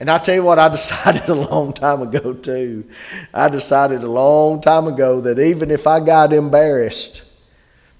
And 0.00 0.10
I 0.10 0.18
tell 0.18 0.34
you 0.34 0.42
what, 0.42 0.58
I 0.58 0.68
decided 0.70 1.28
a 1.28 1.34
long 1.34 1.72
time 1.72 2.02
ago, 2.02 2.32
too. 2.32 2.84
I 3.32 3.48
decided 3.48 4.02
a 4.02 4.10
long 4.10 4.60
time 4.60 4.86
ago 4.86 5.20
that 5.20 5.38
even 5.38 5.70
if 5.70 5.86
I 5.86 6.00
got 6.00 6.32
embarrassed, 6.32 7.22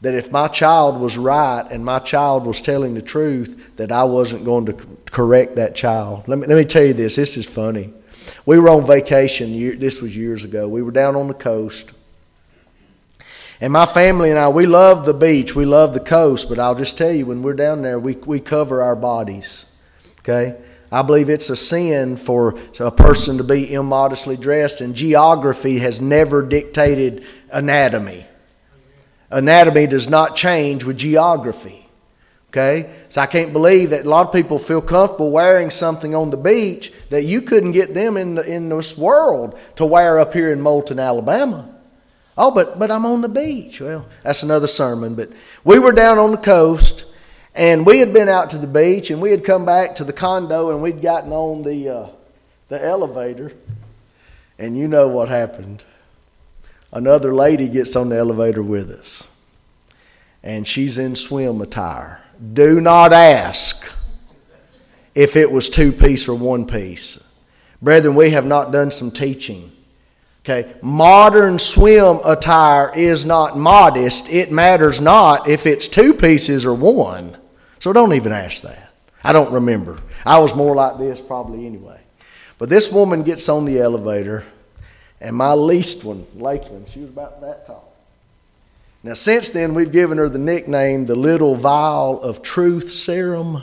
that 0.01 0.15
if 0.15 0.31
my 0.31 0.49
child 0.49 1.01
was 1.01 1.17
right 1.17 1.67
and 1.71 1.85
my 1.85 1.99
child 1.99 2.45
was 2.45 2.61
telling 2.61 2.95
the 2.95 3.03
truth, 3.03 3.77
that 3.77 3.91
I 3.91 4.05
wasn't 4.05 4.45
going 4.45 4.67
to 4.67 4.75
correct 5.11 5.57
that 5.57 5.75
child. 5.75 6.29
Let 6.29 6.39
me, 6.39 6.47
let 6.47 6.57
me 6.57 6.65
tell 6.65 6.85
you 6.85 6.93
this 6.93 7.17
this 7.17 7.37
is 7.37 7.49
funny. 7.49 7.93
We 8.45 8.59
were 8.59 8.69
on 8.69 8.87
vacation, 8.87 9.79
this 9.79 10.03
was 10.03 10.15
years 10.15 10.45
ago. 10.45 10.69
We 10.69 10.83
were 10.83 10.91
down 10.91 11.17
on 11.17 11.29
the 11.29 11.35
coast. 11.35 11.91
And 13.61 13.73
my 13.73 13.87
family 13.87 14.31
and 14.31 14.39
I, 14.39 14.49
we 14.49 14.67
love 14.67 15.05
the 15.07 15.15
beach, 15.15 15.55
we 15.55 15.65
love 15.65 15.95
the 15.95 16.01
coast, 16.01 16.49
but 16.49 16.59
I'll 16.59 16.75
just 16.75 16.99
tell 16.99 17.13
you, 17.13 17.27
when 17.27 17.43
we're 17.43 17.55
down 17.55 17.83
there, 17.83 17.99
we, 17.99 18.15
we 18.15 18.41
cover 18.41 18.83
our 18.83 18.97
bodies. 18.97 19.73
Okay? 20.21 20.61
I 20.91 21.03
believe 21.03 21.29
it's 21.29 21.51
a 21.51 21.57
sin 21.57 22.17
for 22.17 22.59
a 22.79 22.91
person 22.91 23.39
to 23.39 23.45
be 23.45 23.73
immodestly 23.73 24.37
dressed, 24.37 24.81
and 24.81 24.95
geography 24.95 25.79
has 25.79 26.01
never 26.01 26.43
dictated 26.43 27.25
anatomy 27.53 28.27
anatomy 29.35 29.87
does 29.87 30.09
not 30.09 30.37
change 30.37 30.85
with 30.85 30.97
geography. 30.97 31.87
Okay? 32.49 32.95
So 33.09 33.21
I 33.21 33.27
can't 33.27 33.53
believe 33.53 33.91
that 33.91 34.07
a 34.07 34.09
lot 34.09 34.27
of 34.27 34.33
people 34.33 34.59
feel 34.59 34.81
comfortable 34.81 35.33
wearing 35.33 35.71
something 35.71 36.15
on 36.15 36.31
the 36.31 36.37
beach 36.37 36.93
that 37.11 37.25
you 37.25 37.43
couldn't 37.43 37.73
get 37.73 37.95
them 37.95 38.17
in, 38.17 38.37
the, 38.37 38.43
in 38.43 38.69
this 38.69 38.97
world 38.97 39.59
to 39.75 39.85
wear 39.85 40.21
up 40.21 40.33
here 40.33 40.53
in 40.53 40.61
Moulton, 40.61 41.01
Alabama. 41.01 41.74
Oh, 42.37 42.51
but, 42.51 42.79
but 42.79 42.91
I'm 42.91 43.07
on 43.07 43.21
the 43.21 43.29
beach. 43.29 43.81
Well, 43.81 44.07
that's 44.23 44.43
another 44.43 44.67
sermon. 44.67 45.15
But 45.15 45.31
we 45.63 45.79
were 45.79 45.93
down 45.93 46.19
on 46.19 46.33
the 46.33 46.37
coast 46.37 47.05
and 47.55 47.87
we 47.87 47.99
had 47.99 48.13
been 48.13 48.29
out 48.29 48.51
to 48.51 48.59
the 48.59 48.67
beach 48.67 49.11
and 49.11 49.21
we 49.21 49.31
had 49.31 49.45
come 49.45 49.65
back 49.65 49.95
to 49.97 50.05
the 50.05 50.13
condo 50.13 50.71
and 50.71 50.83
we'd 50.83 51.01
gotten 51.01 51.33
on 51.33 51.63
the, 51.63 51.89
uh, 51.89 52.09
the 52.69 52.85
elevator. 52.85 53.53
And 54.59 54.77
you 54.77 54.89
know 54.89 55.09
what 55.09 55.29
happened 55.29 55.85
another 56.95 57.35
lady 57.35 57.69
gets 57.69 57.97
on 57.97 58.09
the 58.09 58.17
elevator 58.17 58.63
with 58.63 58.89
us, 58.89 59.29
and 60.43 60.67
she's 60.67 60.97
in 60.97 61.17
swim 61.17 61.61
attire. 61.61 62.23
Do 62.53 62.81
not 62.81 63.13
ask 63.13 63.93
if 65.15 65.37
it 65.37 65.51
was 65.51 65.69
two 65.69 65.93
piece 65.93 66.29
or 66.29 66.39
one 66.39 66.67
piece. 66.67 67.37
Brethren, 67.83 68.15
we 68.15 68.31
have 68.31 68.47
not 68.47 68.73
done 68.73 68.91
some 68.91 69.11
teaching. 69.11 69.73
Okay, 70.45 70.75
modern 70.83 71.59
swim 71.59 72.21
attire 72.23 72.93
is 72.95 73.25
not 73.25 73.57
modest. 73.57 74.31
It 74.31 74.53
matters 74.53 75.01
not 75.01 75.49
if 75.49 75.65
it's 75.65 75.89
two 75.89 76.13
pieces 76.13 76.67
or 76.67 76.75
one. 76.75 77.39
So 77.79 77.95
don't 77.95 78.13
even 78.13 78.33
ask 78.33 78.63
that. 78.63 78.91
I 79.23 79.33
don't 79.33 79.53
remember. 79.53 80.01
I 80.27 80.39
was 80.39 80.55
more 80.55 80.75
like 80.75 80.99
this 80.99 81.21
probably 81.21 81.67
anyway. 81.67 81.99
But 82.59 82.69
this 82.69 82.93
woman 82.93 83.23
gets 83.23 83.49
on 83.49 83.65
the 83.65 83.81
elevator 83.81 84.45
and 85.25 85.35
my 85.35 85.55
least 85.55 86.05
one, 86.05 86.27
Lakeland, 86.37 86.89
she 86.89 87.01
was 87.01 87.09
about 87.09 87.41
that 87.41 87.65
tall. 87.65 87.91
Now, 89.03 89.15
since 89.15 89.49
then, 89.51 89.73
we've 89.73 89.91
given 89.91 90.19
her 90.19 90.29
the 90.29 90.39
nickname 90.39 91.07
the 91.07 91.17
Little 91.17 91.55
Vial 91.55 92.21
of 92.21 92.43
Truth 92.43 92.91
Serum. 92.91 93.63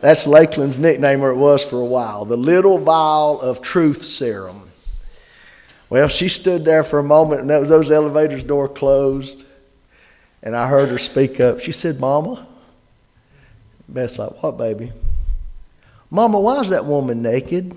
That's 0.00 0.26
Lakeland's 0.26 0.78
nickname, 0.78 1.22
or 1.22 1.30
it 1.30 1.36
was 1.36 1.64
for 1.64 1.80
a 1.80 1.84
while. 1.84 2.24
The 2.24 2.36
Little 2.36 2.78
Vial 2.78 3.40
of 3.40 3.60
Truth 3.60 4.04
Serum. 4.04 4.65
Well, 5.88 6.08
she 6.08 6.28
stood 6.28 6.64
there 6.64 6.82
for 6.82 6.98
a 6.98 7.04
moment, 7.04 7.42
and 7.42 7.50
those 7.50 7.90
elevators' 7.90 8.42
door 8.42 8.68
closed, 8.68 9.46
and 10.42 10.56
I 10.56 10.68
heard 10.68 10.88
her 10.88 10.98
speak 10.98 11.40
up. 11.40 11.60
She 11.60 11.72
said, 11.72 12.00
Mama. 12.00 12.46
Beth's 13.88 14.18
like, 14.18 14.42
What, 14.42 14.58
baby? 14.58 14.92
Mama, 16.10 16.40
why 16.40 16.60
is 16.60 16.70
that 16.70 16.84
woman 16.84 17.22
naked? 17.22 17.76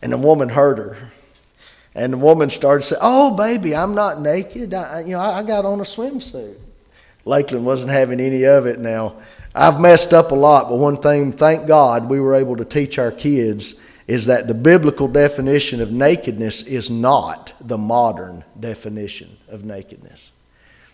And 0.00 0.12
the 0.12 0.18
woman 0.18 0.48
heard 0.48 0.78
her. 0.78 0.96
And 1.94 2.14
the 2.14 2.18
woman 2.18 2.50
started 2.50 2.82
saying, 2.82 3.00
Oh, 3.02 3.36
baby, 3.36 3.76
I'm 3.76 3.94
not 3.94 4.20
naked. 4.20 4.74
I, 4.74 5.00
you 5.00 5.12
know, 5.12 5.20
I 5.20 5.44
got 5.44 5.64
on 5.64 5.78
a 5.78 5.84
swimsuit. 5.84 6.56
Lakeland 7.24 7.64
wasn't 7.64 7.92
having 7.92 8.18
any 8.18 8.44
of 8.44 8.66
it 8.66 8.80
now. 8.80 9.14
I've 9.54 9.78
messed 9.78 10.12
up 10.12 10.32
a 10.32 10.34
lot, 10.34 10.68
but 10.68 10.76
one 10.76 10.96
thing, 10.96 11.30
thank 11.30 11.68
God, 11.68 12.08
we 12.08 12.18
were 12.18 12.34
able 12.34 12.56
to 12.56 12.64
teach 12.64 12.98
our 12.98 13.12
kids 13.12 13.86
is 14.12 14.26
that 14.26 14.46
the 14.46 14.52
biblical 14.52 15.08
definition 15.08 15.80
of 15.80 15.90
nakedness 15.90 16.64
is 16.64 16.90
not 16.90 17.54
the 17.62 17.78
modern 17.78 18.44
definition 18.60 19.38
of 19.48 19.64
nakedness. 19.64 20.32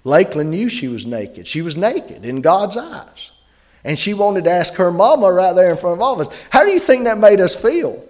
Lakeland 0.04 0.52
knew 0.52 0.68
she 0.68 0.86
was 0.86 1.04
naked. 1.04 1.48
She 1.48 1.60
was 1.60 1.76
naked 1.76 2.24
in 2.24 2.42
God's 2.42 2.76
eyes. 2.76 3.32
And 3.82 3.98
she 3.98 4.14
wanted 4.14 4.44
to 4.44 4.52
ask 4.52 4.74
her 4.74 4.92
mama 4.92 5.32
right 5.32 5.52
there 5.52 5.72
in 5.72 5.76
front 5.76 5.94
of 5.94 6.00
all 6.00 6.20
of 6.20 6.28
us, 6.28 6.42
How 6.50 6.64
do 6.64 6.70
you 6.70 6.78
think 6.78 7.04
that 7.04 7.18
made 7.18 7.40
us 7.40 7.60
feel? 7.60 8.04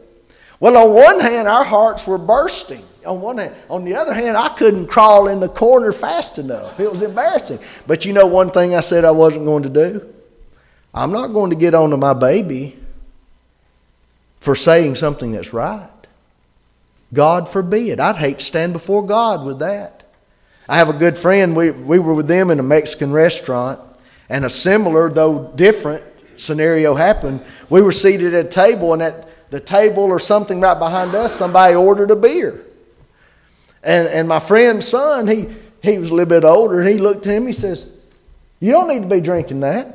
Well, 0.60 0.76
on 0.76 0.92
one 0.92 1.20
hand, 1.20 1.48
our 1.48 1.64
hearts 1.64 2.06
were 2.06 2.18
bursting. 2.18 2.84
On 3.06 3.22
one 3.22 3.38
hand. 3.38 3.54
On 3.70 3.86
the 3.86 3.94
other 3.94 4.12
hand, 4.12 4.36
I 4.36 4.50
couldn't 4.50 4.88
crawl 4.88 5.28
in 5.28 5.40
the 5.40 5.48
corner 5.48 5.90
fast 5.90 6.36
enough. 6.36 6.80
It 6.80 6.90
was 6.90 7.00
embarrassing. 7.00 7.60
But 7.86 8.04
you 8.04 8.12
know 8.12 8.26
one 8.26 8.50
thing 8.50 8.74
I 8.74 8.80
said 8.80 9.06
I 9.06 9.12
wasn't 9.12 9.46
going 9.46 9.62
to 9.62 9.70
do? 9.70 10.14
I'm 10.92 11.12
not 11.12 11.28
going 11.28 11.48
to 11.48 11.56
get 11.56 11.72
onto 11.72 11.96
my 11.96 12.12
baby 12.12 12.76
for 14.40 14.54
saying 14.54 14.94
something 14.94 15.32
that's 15.32 15.52
right. 15.52 15.88
God 17.12 17.48
forbid. 17.48 18.00
I'd 18.00 18.16
hate 18.16 18.38
to 18.38 18.44
stand 18.44 18.72
before 18.72 19.04
God 19.04 19.44
with 19.44 19.58
that. 19.60 20.04
I 20.68 20.76
have 20.76 20.88
a 20.88 20.92
good 20.92 21.16
friend. 21.16 21.56
We, 21.56 21.70
we 21.70 21.98
were 21.98 22.14
with 22.14 22.28
them 22.28 22.50
in 22.50 22.60
a 22.60 22.62
Mexican 22.62 23.12
restaurant, 23.12 23.80
and 24.28 24.44
a 24.44 24.50
similar, 24.50 25.08
though 25.08 25.50
different, 25.54 26.04
scenario 26.36 26.94
happened. 26.94 27.42
We 27.70 27.82
were 27.82 27.92
seated 27.92 28.34
at 28.34 28.46
a 28.46 28.48
table, 28.48 28.92
and 28.92 29.02
at 29.02 29.50
the 29.50 29.60
table 29.60 30.04
or 30.04 30.18
something 30.18 30.60
right 30.60 30.78
behind 30.78 31.14
us, 31.14 31.34
somebody 31.34 31.74
ordered 31.74 32.10
a 32.10 32.16
beer. 32.16 32.62
And, 33.82 34.08
and 34.08 34.28
my 34.28 34.40
friend's 34.40 34.86
son, 34.86 35.26
he, 35.26 35.48
he 35.82 35.98
was 35.98 36.10
a 36.10 36.14
little 36.14 36.28
bit 36.28 36.44
older, 36.44 36.80
and 36.80 36.88
he 36.88 36.98
looked 36.98 37.26
at 37.26 37.32
him, 37.32 37.46
he 37.46 37.52
says, 37.52 37.96
You 38.60 38.72
don't 38.72 38.88
need 38.88 39.02
to 39.02 39.08
be 39.08 39.20
drinking 39.20 39.60
that. 39.60 39.94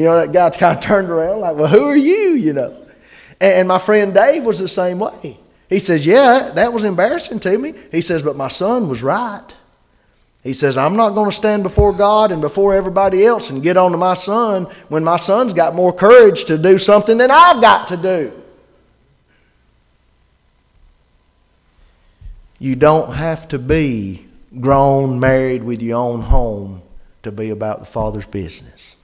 You 0.00 0.06
know, 0.06 0.26
that 0.26 0.32
guy 0.32 0.48
kind 0.58 0.78
of 0.78 0.82
turned 0.82 1.10
around 1.10 1.40
like, 1.40 1.56
Well, 1.56 1.68
who 1.68 1.84
are 1.84 1.96
you? 1.96 2.34
You 2.34 2.54
know. 2.54 2.86
And 3.38 3.68
my 3.68 3.78
friend 3.78 4.14
Dave 4.14 4.44
was 4.44 4.58
the 4.58 4.68
same 4.68 4.98
way. 4.98 5.38
He 5.68 5.78
says, 5.78 6.06
Yeah, 6.06 6.52
that 6.54 6.72
was 6.72 6.84
embarrassing 6.84 7.38
to 7.40 7.58
me. 7.58 7.74
He 7.92 8.00
says, 8.00 8.22
But 8.22 8.34
my 8.34 8.48
son 8.48 8.88
was 8.88 9.02
right. 9.02 9.44
He 10.42 10.54
says, 10.54 10.78
I'm 10.78 10.96
not 10.96 11.10
going 11.10 11.28
to 11.28 11.36
stand 11.36 11.62
before 11.62 11.92
God 11.92 12.32
and 12.32 12.40
before 12.40 12.74
everybody 12.74 13.26
else 13.26 13.50
and 13.50 13.62
get 13.62 13.76
on 13.76 13.92
to 13.92 13.98
my 13.98 14.14
son 14.14 14.64
when 14.88 15.04
my 15.04 15.18
son's 15.18 15.52
got 15.52 15.74
more 15.74 15.92
courage 15.92 16.46
to 16.46 16.56
do 16.56 16.78
something 16.78 17.18
than 17.18 17.30
I've 17.30 17.60
got 17.60 17.88
to 17.88 17.98
do. 17.98 18.32
You 22.58 22.74
don't 22.74 23.12
have 23.12 23.48
to 23.48 23.58
be 23.58 24.26
grown, 24.60 25.20
married 25.20 25.62
with 25.62 25.82
your 25.82 25.98
own 25.98 26.22
home 26.22 26.80
to 27.22 27.30
be 27.30 27.50
about 27.50 27.80
the 27.80 27.86
Father's 27.86 28.26
business. 28.26 28.96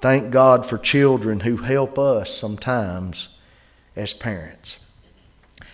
Thank 0.00 0.30
God 0.30 0.64
for 0.64 0.78
children 0.78 1.40
who 1.40 1.58
help 1.58 1.98
us 1.98 2.34
sometimes 2.34 3.28
as 3.94 4.14
parents. 4.14 4.78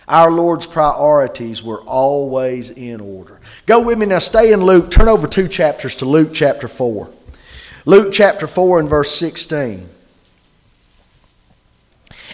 Our 0.07 0.31
Lord's 0.31 0.65
priorities 0.65 1.63
were 1.63 1.81
always 1.81 2.71
in 2.71 3.01
order. 3.01 3.39
Go 3.65 3.81
with 3.81 3.97
me 3.97 4.05
now, 4.05 4.19
stay 4.19 4.51
in 4.51 4.63
Luke. 4.63 4.91
Turn 4.91 5.07
over 5.07 5.27
two 5.27 5.47
chapters 5.47 5.95
to 5.97 6.05
Luke 6.05 6.31
chapter 6.33 6.67
4. 6.67 7.09
Luke 7.85 8.13
chapter 8.13 8.47
4 8.47 8.81
and 8.81 8.89
verse 8.89 9.15
16. 9.15 9.89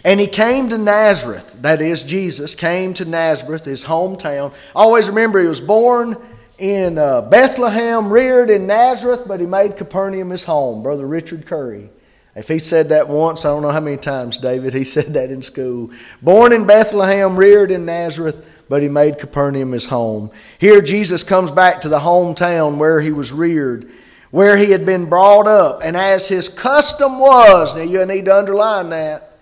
And 0.04 0.20
he 0.20 0.28
came 0.28 0.70
to 0.70 0.78
Nazareth, 0.78 1.62
that 1.62 1.80
is, 1.80 2.04
Jesus 2.04 2.56
came 2.56 2.94
to 2.96 3.06
Nazareth, 3.06 3.66
his 3.66 3.86
hometown. 3.86 4.54
Always 4.76 5.08
remember, 5.10 5.40
he 5.40 5.48
was 5.48 5.62
born 5.62 6.18
in 6.64 6.98
uh, 6.98 7.20
Bethlehem, 7.20 8.10
reared 8.10 8.50
in 8.50 8.66
Nazareth, 8.66 9.26
but 9.28 9.42
he 9.42 9.46
made 9.46 9.76
Capernaum 9.76 10.30
his 10.30 10.46
home. 10.46 10.82
Brother 10.82 11.06
Richard 11.06 11.46
Curry. 11.46 11.90
If 12.36 12.48
he 12.48 12.58
said 12.58 12.88
that 12.88 13.10
once, 13.10 13.44
I 13.44 13.50
don't 13.50 13.64
know 13.64 13.70
how 13.70 13.82
many 13.82 13.98
times, 13.98 14.38
David, 14.38 14.74
he 14.74 14.84
said 14.86 15.08
that 15.08 15.30
in 15.30 15.44
school. 15.44 15.92
Born 16.22 16.54
in 16.54 16.66
Bethlehem, 16.66 17.36
reared 17.36 17.70
in 17.70 17.84
Nazareth, 17.84 18.50
but 18.70 18.82
he 18.82 18.88
made 18.88 19.20
Capernaum 19.20 19.74
his 19.74 19.88
home. 19.88 20.32
Here, 20.58 20.82
Jesus 20.82 21.22
comes 21.22 21.52
back 21.52 21.82
to 21.82 21.90
the 21.90 22.00
hometown 22.00 22.78
where 22.78 23.02
he 23.02 23.12
was 23.12 23.34
reared, 23.34 23.92
where 24.32 24.56
he 24.56 24.72
had 24.72 24.86
been 24.86 25.10
brought 25.10 25.48
up. 25.48 25.82
And 25.84 25.98
as 25.98 26.30
his 26.30 26.48
custom 26.48 27.20
was, 27.20 27.76
now 27.76 27.82
you 27.82 28.06
need 28.06 28.24
to 28.26 28.38
underline 28.38 28.90
that, 28.92 29.38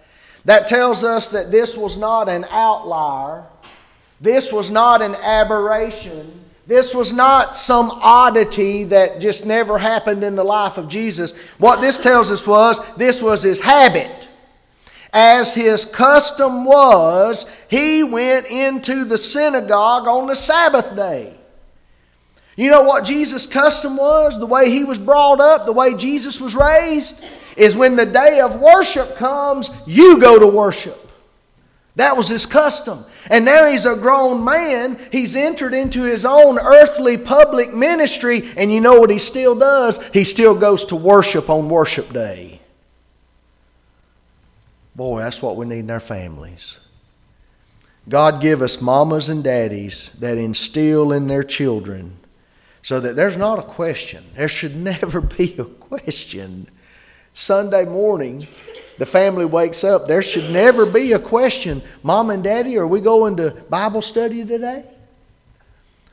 that 0.45 0.67
tells 0.67 1.03
us 1.03 1.29
that 1.29 1.51
this 1.51 1.77
was 1.77 1.99
not 1.99 2.29
an 2.29 2.45
outlier, 2.49 3.45
this 4.19 4.51
was 4.51 4.71
not 4.71 5.03
an 5.03 5.13
aberration. 5.13 6.40
This 6.71 6.95
was 6.95 7.11
not 7.11 7.57
some 7.57 7.91
oddity 7.91 8.85
that 8.85 9.19
just 9.19 9.45
never 9.45 9.77
happened 9.77 10.23
in 10.23 10.37
the 10.37 10.43
life 10.45 10.77
of 10.77 10.87
Jesus. 10.87 11.37
What 11.57 11.81
this 11.81 12.01
tells 12.01 12.31
us 12.31 12.47
was 12.47 12.95
this 12.95 13.21
was 13.21 13.43
his 13.43 13.59
habit. 13.59 14.29
As 15.11 15.53
his 15.53 15.83
custom 15.83 16.63
was, 16.63 17.53
he 17.69 18.05
went 18.05 18.45
into 18.45 19.03
the 19.03 19.17
synagogue 19.17 20.07
on 20.07 20.27
the 20.27 20.33
Sabbath 20.33 20.95
day. 20.95 21.35
You 22.55 22.71
know 22.71 22.83
what 22.83 23.03
Jesus' 23.03 23.45
custom 23.45 23.97
was? 23.97 24.39
The 24.39 24.45
way 24.45 24.69
he 24.69 24.85
was 24.85 24.97
brought 24.97 25.41
up, 25.41 25.65
the 25.65 25.73
way 25.73 25.93
Jesus 25.93 26.39
was 26.39 26.55
raised? 26.55 27.21
is 27.57 27.75
when 27.75 27.95
the 27.95 28.05
day 28.05 28.39
of 28.39 28.61
worship 28.61 29.15
comes, 29.15 29.83
you 29.85 30.19
go 30.19 30.39
to 30.39 30.47
worship. 30.47 31.00
That 31.95 32.15
was 32.15 32.29
his 32.29 32.45
custom. 32.45 33.03
And 33.29 33.45
now 33.45 33.67
he's 33.67 33.85
a 33.85 33.95
grown 33.95 34.43
man. 34.43 34.97
He's 35.11 35.35
entered 35.35 35.73
into 35.73 36.03
his 36.03 36.25
own 36.25 36.57
earthly 36.57 37.17
public 37.17 37.73
ministry. 37.73 38.49
And 38.55 38.71
you 38.71 38.81
know 38.81 38.99
what 38.99 39.09
he 39.09 39.17
still 39.17 39.55
does? 39.55 40.01
He 40.11 40.23
still 40.23 40.57
goes 40.57 40.85
to 40.85 40.95
worship 40.95 41.49
on 41.49 41.69
worship 41.69 42.11
day. 42.13 42.61
Boy, 44.95 45.19
that's 45.19 45.41
what 45.41 45.55
we 45.55 45.65
need 45.65 45.79
in 45.79 45.91
our 45.91 45.99
families. 45.99 46.79
God 48.09 48.41
give 48.41 48.61
us 48.61 48.81
mamas 48.81 49.29
and 49.29 49.43
daddies 49.43 50.09
that 50.19 50.37
instill 50.37 51.11
in 51.11 51.27
their 51.27 51.43
children 51.43 52.17
so 52.81 52.99
that 52.99 53.15
there's 53.15 53.37
not 53.37 53.59
a 53.59 53.63
question. 53.63 54.23
There 54.35 54.47
should 54.47 54.75
never 54.83 55.21
be 55.21 55.55
a 55.57 55.65
question 55.65 56.67
Sunday 57.33 57.85
morning, 57.85 58.47
the 58.97 59.05
family 59.05 59.45
wakes 59.45 59.83
up, 59.83 60.07
there 60.07 60.21
should 60.21 60.51
never 60.53 60.85
be 60.85 61.13
a 61.13 61.19
question 61.19 61.81
Mom 62.03 62.29
and 62.29 62.43
Daddy, 62.43 62.77
are 62.77 62.87
we 62.87 63.01
going 63.01 63.37
to 63.37 63.51
Bible 63.69 64.01
study 64.01 64.45
today? 64.45 64.83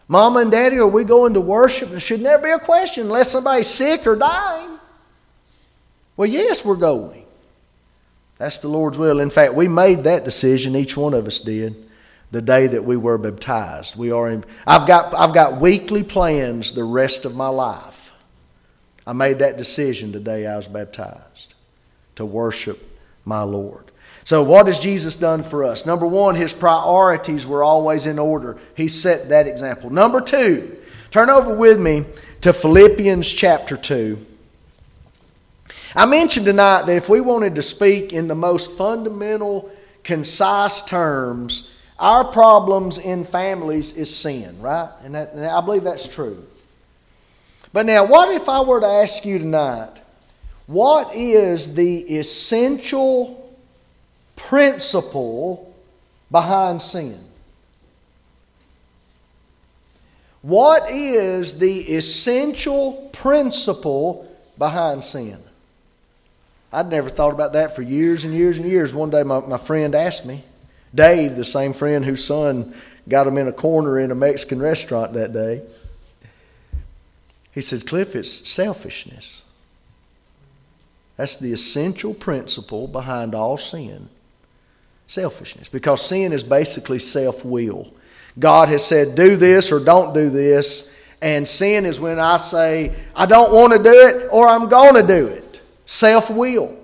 Mom 0.08 0.38
and 0.38 0.50
Daddy, 0.50 0.78
are 0.78 0.86
we 0.86 1.04
going 1.04 1.34
to 1.34 1.40
worship? 1.40 1.90
There 1.90 2.00
should 2.00 2.22
never 2.22 2.42
be 2.42 2.50
a 2.50 2.58
question 2.58 3.04
unless 3.04 3.30
somebody's 3.30 3.66
sick 3.66 4.06
or 4.06 4.16
dying. 4.16 4.78
Well, 6.16 6.28
yes, 6.28 6.64
we're 6.64 6.76
going. 6.76 7.26
That's 8.38 8.60
the 8.60 8.68
Lord's 8.68 8.96
will. 8.96 9.20
In 9.20 9.30
fact, 9.30 9.54
we 9.54 9.68
made 9.68 10.04
that 10.04 10.24
decision, 10.24 10.76
each 10.76 10.96
one 10.96 11.12
of 11.12 11.26
us 11.26 11.40
did, 11.40 11.76
the 12.30 12.40
day 12.40 12.68
that 12.68 12.84
we 12.84 12.96
were 12.96 13.18
baptized. 13.18 13.96
We 13.96 14.12
are 14.12 14.30
in, 14.30 14.44
I've, 14.66 14.86
got, 14.86 15.14
I've 15.14 15.34
got 15.34 15.60
weekly 15.60 16.02
plans 16.02 16.72
the 16.72 16.84
rest 16.84 17.24
of 17.24 17.36
my 17.36 17.48
life. 17.48 17.97
I 19.08 19.14
made 19.14 19.38
that 19.38 19.56
decision 19.56 20.12
the 20.12 20.20
day 20.20 20.46
I 20.46 20.54
was 20.56 20.68
baptized 20.68 21.54
to 22.16 22.26
worship 22.26 22.78
my 23.24 23.40
Lord. 23.40 23.90
So, 24.24 24.42
what 24.42 24.66
has 24.66 24.78
Jesus 24.78 25.16
done 25.16 25.42
for 25.42 25.64
us? 25.64 25.86
Number 25.86 26.06
one, 26.06 26.34
his 26.34 26.52
priorities 26.52 27.46
were 27.46 27.64
always 27.64 28.04
in 28.04 28.18
order. 28.18 28.58
He 28.76 28.86
set 28.86 29.30
that 29.30 29.46
example. 29.46 29.88
Number 29.88 30.20
two, 30.20 30.76
turn 31.10 31.30
over 31.30 31.54
with 31.54 31.80
me 31.80 32.04
to 32.42 32.52
Philippians 32.52 33.32
chapter 33.32 33.78
2. 33.78 34.26
I 35.94 36.04
mentioned 36.04 36.44
tonight 36.44 36.82
that 36.82 36.96
if 36.96 37.08
we 37.08 37.22
wanted 37.22 37.54
to 37.54 37.62
speak 37.62 38.12
in 38.12 38.28
the 38.28 38.34
most 38.34 38.72
fundamental, 38.72 39.70
concise 40.04 40.84
terms, 40.84 41.72
our 41.98 42.30
problems 42.30 42.98
in 42.98 43.24
families 43.24 43.96
is 43.96 44.14
sin, 44.14 44.60
right? 44.60 44.90
And, 45.02 45.14
that, 45.14 45.32
and 45.32 45.46
I 45.46 45.62
believe 45.62 45.84
that's 45.84 46.06
true. 46.06 46.46
But 47.72 47.86
now, 47.86 48.04
what 48.04 48.34
if 48.34 48.48
I 48.48 48.62
were 48.62 48.80
to 48.80 48.86
ask 48.86 49.24
you 49.24 49.38
tonight, 49.38 49.90
what 50.66 51.14
is 51.14 51.74
the 51.74 52.18
essential 52.18 53.56
principle 54.36 55.74
behind 56.30 56.82
sin? 56.82 57.18
What 60.42 60.90
is 60.90 61.58
the 61.58 61.80
essential 61.96 63.10
principle 63.12 64.30
behind 64.56 65.04
sin? 65.04 65.38
I'd 66.72 66.90
never 66.90 67.10
thought 67.10 67.32
about 67.32 67.54
that 67.54 67.74
for 67.74 67.82
years 67.82 68.24
and 68.24 68.34
years 68.34 68.58
and 68.58 68.68
years. 68.68 68.94
One 68.94 69.10
day, 69.10 69.22
my, 69.22 69.40
my 69.40 69.58
friend 69.58 69.94
asked 69.94 70.26
me, 70.26 70.42
Dave, 70.94 71.36
the 71.36 71.44
same 71.44 71.72
friend 71.72 72.04
whose 72.04 72.24
son 72.24 72.74
got 73.08 73.26
him 73.26 73.38
in 73.38 73.48
a 73.48 73.52
corner 73.52 73.98
in 73.98 74.10
a 74.10 74.14
Mexican 74.14 74.60
restaurant 74.60 75.14
that 75.14 75.32
day. 75.32 75.62
He 77.58 77.62
said, 77.62 77.88
Cliff, 77.88 78.14
it's 78.14 78.48
selfishness. 78.48 79.42
That's 81.16 81.38
the 81.38 81.52
essential 81.52 82.14
principle 82.14 82.86
behind 82.86 83.34
all 83.34 83.56
sin 83.56 84.10
selfishness. 85.08 85.68
Because 85.68 86.06
sin 86.06 86.32
is 86.32 86.44
basically 86.44 87.00
self 87.00 87.44
will. 87.44 87.92
God 88.38 88.68
has 88.68 88.86
said, 88.86 89.16
do 89.16 89.34
this 89.34 89.72
or 89.72 89.84
don't 89.84 90.14
do 90.14 90.30
this. 90.30 90.96
And 91.20 91.48
sin 91.48 91.84
is 91.84 91.98
when 91.98 92.20
I 92.20 92.36
say, 92.36 92.94
I 93.16 93.26
don't 93.26 93.52
want 93.52 93.72
to 93.72 93.82
do 93.82 94.06
it 94.06 94.28
or 94.30 94.46
I'm 94.46 94.68
going 94.68 94.94
to 94.94 95.02
do 95.02 95.26
it. 95.26 95.60
Self 95.84 96.30
will. 96.30 96.78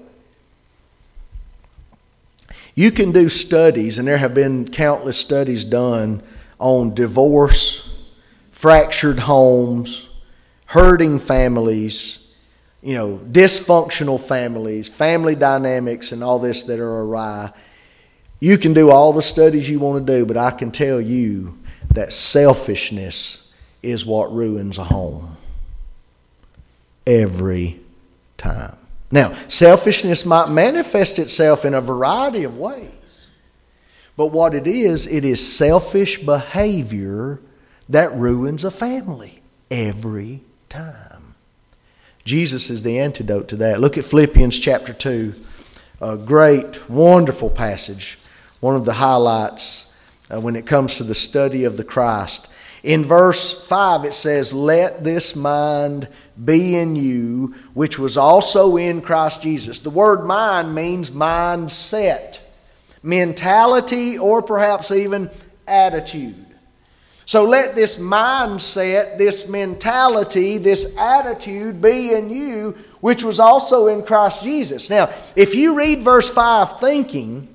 You 2.75 2.91
can 2.91 3.13
do 3.13 3.29
studies, 3.29 4.01
and 4.01 4.09
there 4.09 4.19
have 4.19 4.35
been 4.35 4.67
countless 4.67 5.19
studies 5.19 5.65
done 5.65 6.21
on 6.59 6.95
divorce, 6.95 8.13
fractured 8.51 9.21
homes, 9.21 10.11
hurting 10.75 11.21
families, 11.21 12.35
you 12.83 12.97
know, 12.97 13.17
dysfunctional 13.31 14.21
families, 14.21 14.89
family 14.89 15.37
dynamics, 15.37 16.11
and 16.11 16.25
all 16.25 16.41
this 16.41 16.65
that 16.65 16.81
are 16.81 17.03
awry. 17.03 17.53
You 18.41 18.59
can 18.59 18.75
do 18.75 18.91
all 18.91 19.13
the 19.13 19.23
studies 19.23 19.71
you 19.71 19.79
want 19.79 20.05
to 20.05 20.13
do, 20.13 20.27
but 20.27 20.37
I 20.37 20.51
can 20.51 20.73
tell 20.73 21.01
you 21.01 21.57
that 21.91 22.13
selfishness 22.13 23.57
is 23.85 24.05
what 24.05 24.33
ruins 24.33 24.79
a 24.79 24.83
home. 24.83 25.37
Every 27.07 27.79
time. 28.37 28.77
Now, 29.13 29.33
selfishness 29.47 30.27
might 30.27 30.49
manifest 30.49 31.21
itself 31.21 31.65
in 31.65 31.75
a 31.75 31.81
variety 31.81 32.43
of 32.43 32.59
ways. 32.59 33.31
But 34.17 34.33
what 34.33 34.55
it 34.55 34.67
is, 34.67 35.07
it 35.07 35.25
is 35.25 35.47
selfish 35.47 36.19
behavior 36.19 37.39
that 37.89 38.13
ruins 38.15 38.65
a 38.65 38.73
family 38.73 39.41
every 39.71 40.41
time. 40.75 41.35
Jesus 42.25 42.69
is 42.69 42.83
the 42.83 42.99
antidote 42.99 43.47
to 43.49 43.57
that. 43.57 43.81
Look 43.81 43.97
at 43.97 44.05
Philippians 44.05 44.59
chapter 44.59 44.93
2, 44.93 45.33
a 46.01 46.17
great, 46.17 46.91
wonderful 46.91 47.49
passage, 47.49 48.19
one 48.59 48.75
of 48.75 48.85
the 48.85 48.95
highlights 48.95 49.97
uh, 50.31 50.41
when 50.41 50.57
it 50.57 50.67
comes 50.67 50.97
to 50.97 51.05
the 51.05 51.15
study 51.15 51.63
of 51.63 51.77
the 51.77 51.85
Christ. 51.85 52.53
In 52.83 53.05
verse 53.05 53.67
5, 53.69 54.05
it 54.05 54.15
says, 54.15 54.53
Let 54.53 55.05
this 55.05 55.37
mind 55.37 56.09
be 56.45 56.75
in 56.75 56.97
you, 56.97 57.55
which 57.75 57.97
was 57.97 58.17
also 58.17 58.77
in 58.77 59.01
Christ 59.01 59.43
Jesus. 59.43 59.79
The 59.79 59.91
word 59.91 60.27
mind 60.27 60.75
means 60.75 61.13
mindset, 61.13 62.41
mentality, 63.01 64.19
or 64.19 64.43
perhaps 64.43 64.91
even 64.91 65.31
attitude. 65.69 66.44
So 67.27 67.45
let 67.45 67.75
this 67.75 67.99
mindset, 67.99 69.17
this 69.17 69.49
mentality, 69.49 70.59
this 70.59 70.97
attitude 70.99 71.81
be 71.81 72.13
in 72.13 72.31
you, 72.31 72.77
which 73.01 73.25
was 73.25 73.41
also 73.41 73.87
in 73.87 74.03
Christ 74.03 74.43
Jesus. 74.43 74.91
Now, 74.91 75.11
if 75.35 75.55
you 75.55 75.75
read 75.75 76.03
verse 76.03 76.29
5 76.29 76.81
thinking 76.81 77.49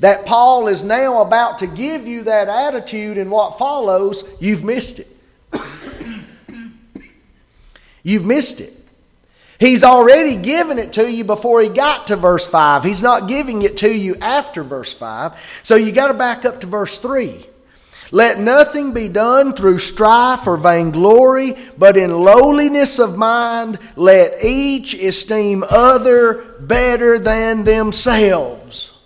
that 0.00 0.26
Paul 0.26 0.68
is 0.68 0.84
now 0.84 1.22
about 1.22 1.58
to 1.58 1.66
give 1.66 2.06
you 2.06 2.24
that 2.24 2.48
attitude 2.48 3.18
in 3.18 3.30
what 3.30 3.58
follows, 3.58 4.36
you've 4.40 4.64
missed 4.64 5.00
it. 5.00 5.08
You've 8.06 8.26
missed 8.26 8.60
it. 8.60 8.70
He's 9.58 9.82
already 9.82 10.36
given 10.36 10.78
it 10.78 10.92
to 10.94 11.10
you 11.10 11.24
before 11.24 11.62
he 11.62 11.70
got 11.70 12.08
to 12.08 12.16
verse 12.16 12.46
5. 12.46 12.84
He's 12.84 13.02
not 13.02 13.28
giving 13.28 13.62
it 13.62 13.78
to 13.78 13.90
you 13.90 14.16
after 14.20 14.62
verse 14.62 14.92
5. 14.92 15.60
So 15.62 15.76
you 15.76 15.90
got 15.90 16.08
to 16.08 16.14
back 16.14 16.44
up 16.44 16.60
to 16.60 16.66
verse 16.66 16.98
3. 16.98 17.46
Let 18.14 18.38
nothing 18.38 18.92
be 18.92 19.08
done 19.08 19.54
through 19.54 19.78
strife 19.78 20.46
or 20.46 20.56
vainglory, 20.56 21.56
but 21.76 21.96
in 21.96 22.12
lowliness 22.12 23.00
of 23.00 23.18
mind, 23.18 23.80
let 23.96 24.44
each 24.44 24.94
esteem 24.94 25.64
other 25.68 26.44
better 26.60 27.18
than 27.18 27.64
themselves. 27.64 29.04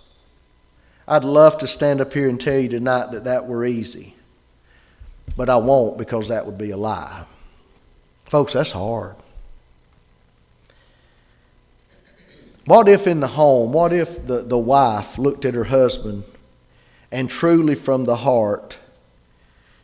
I'd 1.07 1.23
love 1.23 1.57
to 1.57 1.67
stand 1.67 2.01
up 2.01 2.13
here 2.13 2.29
and 2.29 2.39
tell 2.39 2.59
you 2.59 2.69
tonight 2.69 3.09
that 3.13 3.23
that 3.23 3.47
were 3.47 3.65
easy, 3.65 4.13
but 5.35 5.49
I 5.49 5.57
won't 5.57 5.97
because 5.97 6.27
that 6.27 6.45
would 6.45 6.59
be 6.59 6.69
a 6.69 6.77
lie. 6.77 7.23
Folks, 8.25 8.53
that's 8.53 8.73
hard. 8.73 9.15
What 12.65 12.87
if 12.87 13.07
in 13.07 13.21
the 13.21 13.27
home, 13.29 13.73
what 13.73 13.91
if 13.91 14.27
the, 14.27 14.43
the 14.43 14.59
wife 14.59 15.17
looked 15.17 15.45
at 15.45 15.55
her 15.55 15.63
husband 15.63 16.25
and 17.11 17.27
truly 17.27 17.73
from 17.73 18.05
the 18.05 18.17
heart 18.17 18.77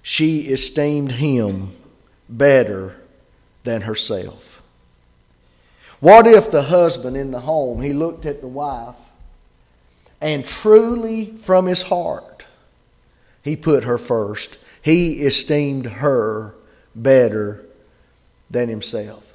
she 0.07 0.41
esteemed 0.41 1.13
him 1.13 1.75
better 2.29 2.95
than 3.63 3.81
herself? 3.81 4.61
What 5.99 6.27
if 6.27 6.51
the 6.51 6.61
husband 6.61 7.17
in 7.17 7.31
the 7.31 7.39
home, 7.39 7.81
he 7.81 7.91
looked 7.91 8.27
at 8.27 8.39
the 8.39 8.47
wife 8.47 8.97
and 10.21 10.45
truly 10.45 11.25
from 11.25 11.65
his 11.65 11.81
heart, 11.81 12.45
he 13.43 13.55
put 13.55 13.85
her 13.85 13.97
first. 13.97 14.59
He 14.83 15.23
esteemed 15.23 15.87
her 15.87 16.53
better 16.93 17.65
than 18.51 18.69
himself. 18.69 19.33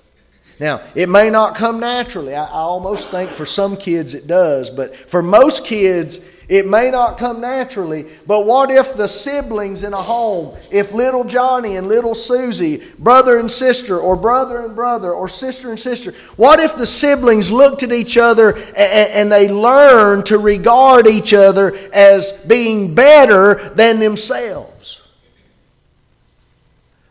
Now, 0.61 0.83
it 0.94 1.09
may 1.09 1.30
not 1.30 1.56
come 1.56 1.80
naturally. 1.80 2.37
I, 2.37 2.44
I, 2.44 2.61
almost 2.61 3.09
think 3.09 3.30
for 3.30 3.44
some 3.44 3.76
kids 3.76 4.14
it 4.14 4.28
does, 4.28 4.70
but 4.70 4.94
for 4.94 5.20
most 5.20 5.66
kids, 5.66 6.18
it 6.50 6.66
may 6.66 6.90
not 6.90 7.16
come 7.16 7.40
naturally. 7.40 8.06
But 8.26 8.44
what 8.44 8.72
if 8.72 8.96
the 8.96 9.06
siblings 9.06 9.84
in 9.84 9.92
a 9.92 10.02
home, 10.02 10.58
if 10.72 10.92
little 10.92 11.22
Johnny 11.22 11.76
and 11.76 11.86
little 11.86 12.14
Susie, 12.14 12.82
brother 12.98 13.38
and 13.38 13.48
sister, 13.48 13.96
or 13.96 14.16
brother 14.16 14.64
and 14.66 14.74
brother, 14.74 15.12
or 15.12 15.28
sister 15.28 15.70
and 15.70 15.78
sister, 15.78 16.10
what 16.34 16.58
if 16.58 16.76
the 16.76 16.86
siblings 16.86 17.52
looked 17.52 17.84
at 17.84 17.92
each 17.92 18.18
other 18.18 18.56
and, 18.56 18.76
and 18.76 19.32
they 19.32 19.48
learned 19.48 20.26
to 20.26 20.38
regard 20.38 21.06
each 21.06 21.32
other 21.32 21.76
as 21.92 22.44
being 22.46 22.96
better 22.96 23.70
than 23.70 24.00
themselves? 24.00 25.06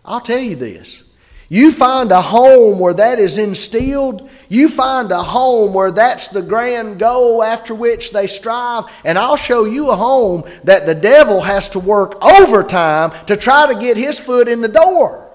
I'll 0.03 0.19
tell 0.19 0.39
you 0.39 0.57
this. 0.57 1.08
You 1.51 1.71
find 1.71 2.11
a 2.11 2.21
home 2.21 2.77
where 2.77 2.93
that 2.93 3.17
is 3.17 3.39
instilled. 3.39 4.29
You 4.49 4.69
find 4.69 5.11
a 5.11 5.23
home 5.23 5.73
where 5.73 5.89
that's 5.89 6.29
the 6.29 6.43
grand 6.43 6.99
goal 6.99 7.43
after 7.43 7.73
which 7.73 8.11
they 8.11 8.27
strive. 8.27 8.85
And 9.03 9.17
I'll 9.17 9.35
show 9.35 9.65
you 9.65 9.89
a 9.89 9.95
home 9.95 10.43
that 10.65 10.85
the 10.85 10.93
devil 10.93 11.41
has 11.41 11.69
to 11.69 11.79
work 11.79 12.23
overtime 12.23 13.11
to 13.25 13.35
try 13.35 13.73
to 13.73 13.79
get 13.79 13.97
his 13.97 14.19
foot 14.19 14.47
in 14.47 14.61
the 14.61 14.67
door. 14.67 15.25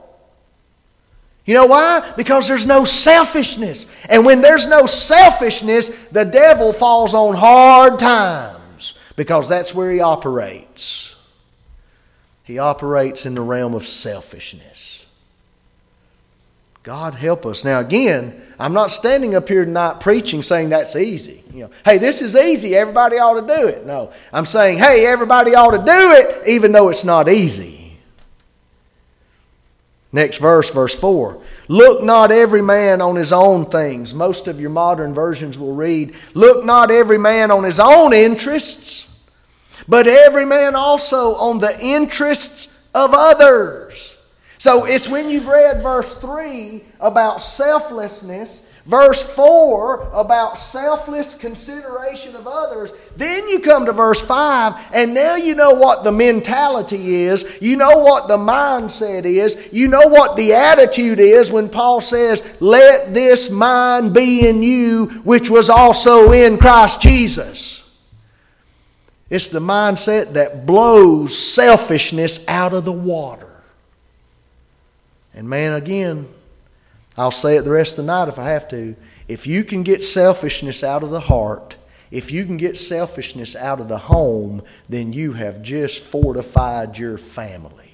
You 1.45 1.55
know 1.55 1.67
why? 1.67 2.13
Because 2.17 2.47
there's 2.47 2.67
no 2.67 2.85
selfishness. 2.85 3.93
And 4.09 4.25
when 4.25 4.41
there's 4.41 4.69
no 4.69 4.87
selfishness, 4.87 6.09
the 6.09 6.25
devil 6.25 6.73
falls 6.73 7.13
on 7.13 7.35
hard 7.35 7.99
times 7.99 8.95
because 9.17 9.49
that's 9.49 9.75
where 9.75 9.93
he 9.93 10.01
operates. 10.01 11.21
He 12.45 12.59
operates 12.59 13.27
in 13.27 13.35
the 13.35 13.43
realm 13.43 13.75
of 13.75 13.87
selfishness. 13.87 14.94
God 16.85 17.15
help 17.15 17.47
us. 17.47 17.65
Now, 17.65 17.81
again, 17.81 18.43
I'm 18.59 18.75
not 18.75 18.91
standing 18.91 19.35
up 19.35 19.49
here 19.49 19.65
tonight 19.65 20.01
preaching 20.01 20.43
saying 20.43 20.69
that's 20.69 20.95
easy. 20.95 21.43
You 21.51 21.65
know, 21.65 21.71
hey, 21.83 21.97
this 21.97 22.21
is 22.21 22.37
easy. 22.37 22.77
Everybody 22.77 23.17
ought 23.17 23.41
to 23.41 23.47
do 23.47 23.67
it. 23.69 23.87
No, 23.87 24.13
I'm 24.31 24.45
saying, 24.45 24.79
hey, 24.79 25.07
everybody 25.07 25.55
ought 25.55 25.71
to 25.71 25.79
do 25.79 25.85
it, 25.87 26.47
even 26.47 26.73
though 26.73 26.91
it's 26.91 27.05
not 27.05 27.27
easy. 27.27 27.97
Next 30.13 30.37
verse, 30.37 30.69
verse 30.69 30.95
4. 30.95 31.41
Look 31.69 32.05
not 32.05 32.31
every 32.31 32.61
man 32.61 33.01
on 33.01 33.17
his 33.17 33.33
own 33.33 33.65
things. 33.65 34.13
Most 34.13 34.47
of 34.47 34.61
your 34.61 34.69
modern 34.69 35.15
versions 35.15 35.59
will 35.59 35.75
read, 35.75 36.15
Look 36.35 36.67
not 36.67 36.91
every 36.91 37.19
man 37.19 37.51
on 37.51 37.65
his 37.65 37.81
own 37.81 38.13
interests, 38.13 39.27
but 39.89 40.07
every 40.07 40.45
man 40.45 40.77
also 40.77 41.35
on 41.37 41.61
the 41.61 41.81
interests 41.81 42.87
of 42.95 43.13
others. 43.15 44.14
So 44.65 44.87
it's 44.87 45.11
when 45.11 45.29
you've 45.29 45.47
read 45.47 45.83
verse 45.83 46.15
3 46.15 46.83
about 46.99 47.43
selflessness, 47.43 48.73
verse 48.87 49.23
4 49.35 50.13
about 50.15 50.59
selfless 50.59 51.35
consideration 51.35 52.35
of 52.35 52.47
others, 52.47 52.95
then 53.15 53.47
you 53.47 53.61
come 53.61 53.85
to 53.85 53.93
verse 53.93 54.23
5, 54.23 54.75
and 54.95 55.13
now 55.13 55.37
you 55.37 55.55
know 55.55 55.75
what 55.75 56.03
the 56.03 56.13
mentality 56.13 57.15
is, 57.25 57.59
you 57.61 57.77
know 57.77 57.99
what 57.99 58.27
the 58.27 58.39
mindset 58.39 59.27
is, 59.27 59.69
you 59.71 59.87
know 59.87 60.09
what 60.09 60.35
the 60.39 60.55
attitude 60.55 61.21
is 61.21 61.53
when 61.53 61.69
Paul 61.69 62.01
says, 62.01 62.57
Let 62.63 63.13
this 63.13 63.51
mind 63.51 64.15
be 64.15 64.49
in 64.49 64.63
you, 64.63 65.09
which 65.25 65.51
was 65.51 65.69
also 65.69 66.33
in 66.33 66.57
Christ 66.57 67.03
Jesus. 67.03 68.03
It's 69.29 69.49
the 69.49 69.61
mindset 69.61 70.33
that 70.33 70.65
blows 70.65 71.37
selfishness 71.37 72.49
out 72.49 72.73
of 72.73 72.87
the 72.87 72.93
water. 72.93 73.54
And 75.35 75.49
man, 75.49 75.73
again, 75.73 76.29
I'll 77.17 77.31
say 77.31 77.57
it 77.57 77.63
the 77.63 77.71
rest 77.71 77.99
of 77.99 78.07
the 78.07 78.13
night 78.13 78.29
if 78.29 78.39
I 78.39 78.49
have 78.49 78.69
to. 78.69 78.97
If 79.29 79.47
you 79.47 79.65
can 79.65 79.83
get 79.83 80.05
selfishness 80.05 80.85
out 80.85 81.03
of 81.03 81.11
the 81.11 81.21
heart, 81.21 81.77
if 82.11 82.31
you 82.31 82.45
can 82.45 82.57
get 82.57 82.77
selfishness 82.77 83.57
out 83.57 83.81
of 83.81 83.89
the 83.89 83.99
home, 83.99 84.63
then 84.89 85.13
you 85.13 85.33
have 85.33 85.63
just 85.63 86.03
fortified 86.03 86.99
your 86.99 87.19
family. 87.19 87.91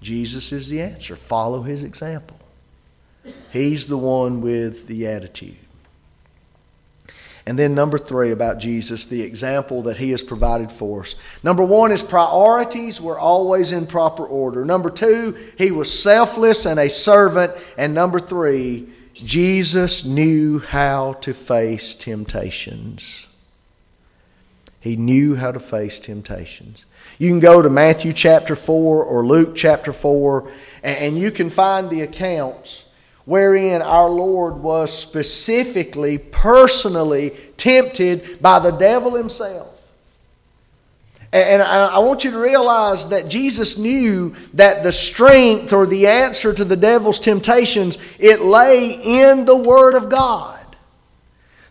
Jesus 0.00 0.52
is 0.52 0.68
the 0.68 0.80
answer. 0.82 1.16
Follow 1.16 1.62
his 1.62 1.84
example. 1.84 2.38
He's 3.52 3.86
the 3.86 3.96
one 3.96 4.40
with 4.40 4.86
the 4.86 5.06
attitude. 5.06 5.56
And 7.48 7.58
then, 7.58 7.74
number 7.74 7.96
three 7.96 8.30
about 8.30 8.58
Jesus, 8.58 9.06
the 9.06 9.22
example 9.22 9.80
that 9.84 9.96
he 9.96 10.10
has 10.10 10.22
provided 10.22 10.70
for 10.70 11.00
us. 11.00 11.14
Number 11.42 11.64
one, 11.64 11.92
his 11.92 12.02
priorities 12.02 13.00
were 13.00 13.18
always 13.18 13.72
in 13.72 13.86
proper 13.86 14.26
order. 14.26 14.66
Number 14.66 14.90
two, 14.90 15.34
he 15.56 15.70
was 15.70 15.90
selfless 15.90 16.66
and 16.66 16.78
a 16.78 16.90
servant. 16.90 17.52
And 17.78 17.94
number 17.94 18.20
three, 18.20 18.90
Jesus 19.14 20.04
knew 20.04 20.58
how 20.58 21.14
to 21.22 21.32
face 21.32 21.94
temptations. 21.94 23.28
He 24.78 24.96
knew 24.96 25.34
how 25.34 25.52
to 25.52 25.58
face 25.58 25.98
temptations. 25.98 26.84
You 27.18 27.30
can 27.30 27.40
go 27.40 27.62
to 27.62 27.70
Matthew 27.70 28.12
chapter 28.12 28.56
4 28.56 29.02
or 29.02 29.24
Luke 29.24 29.56
chapter 29.56 29.94
4, 29.94 30.52
and 30.82 31.18
you 31.18 31.30
can 31.30 31.48
find 31.48 31.88
the 31.88 32.02
accounts 32.02 32.87
wherein 33.28 33.82
our 33.82 34.08
Lord 34.08 34.56
was 34.60 34.90
specifically, 34.90 36.16
personally 36.16 37.36
tempted 37.58 38.40
by 38.40 38.58
the 38.58 38.70
devil 38.70 39.14
himself. 39.16 39.68
And 41.30 41.60
I 41.60 41.98
want 41.98 42.24
you 42.24 42.30
to 42.30 42.38
realize 42.38 43.10
that 43.10 43.28
Jesus 43.28 43.76
knew 43.76 44.34
that 44.54 44.82
the 44.82 44.92
strength 44.92 45.74
or 45.74 45.84
the 45.84 46.06
answer 46.06 46.54
to 46.54 46.64
the 46.64 46.74
devil's 46.74 47.20
temptations, 47.20 47.98
it 48.18 48.40
lay 48.40 48.92
in 48.92 49.44
the 49.44 49.56
Word 49.56 49.94
of 49.94 50.08
God. 50.08 50.64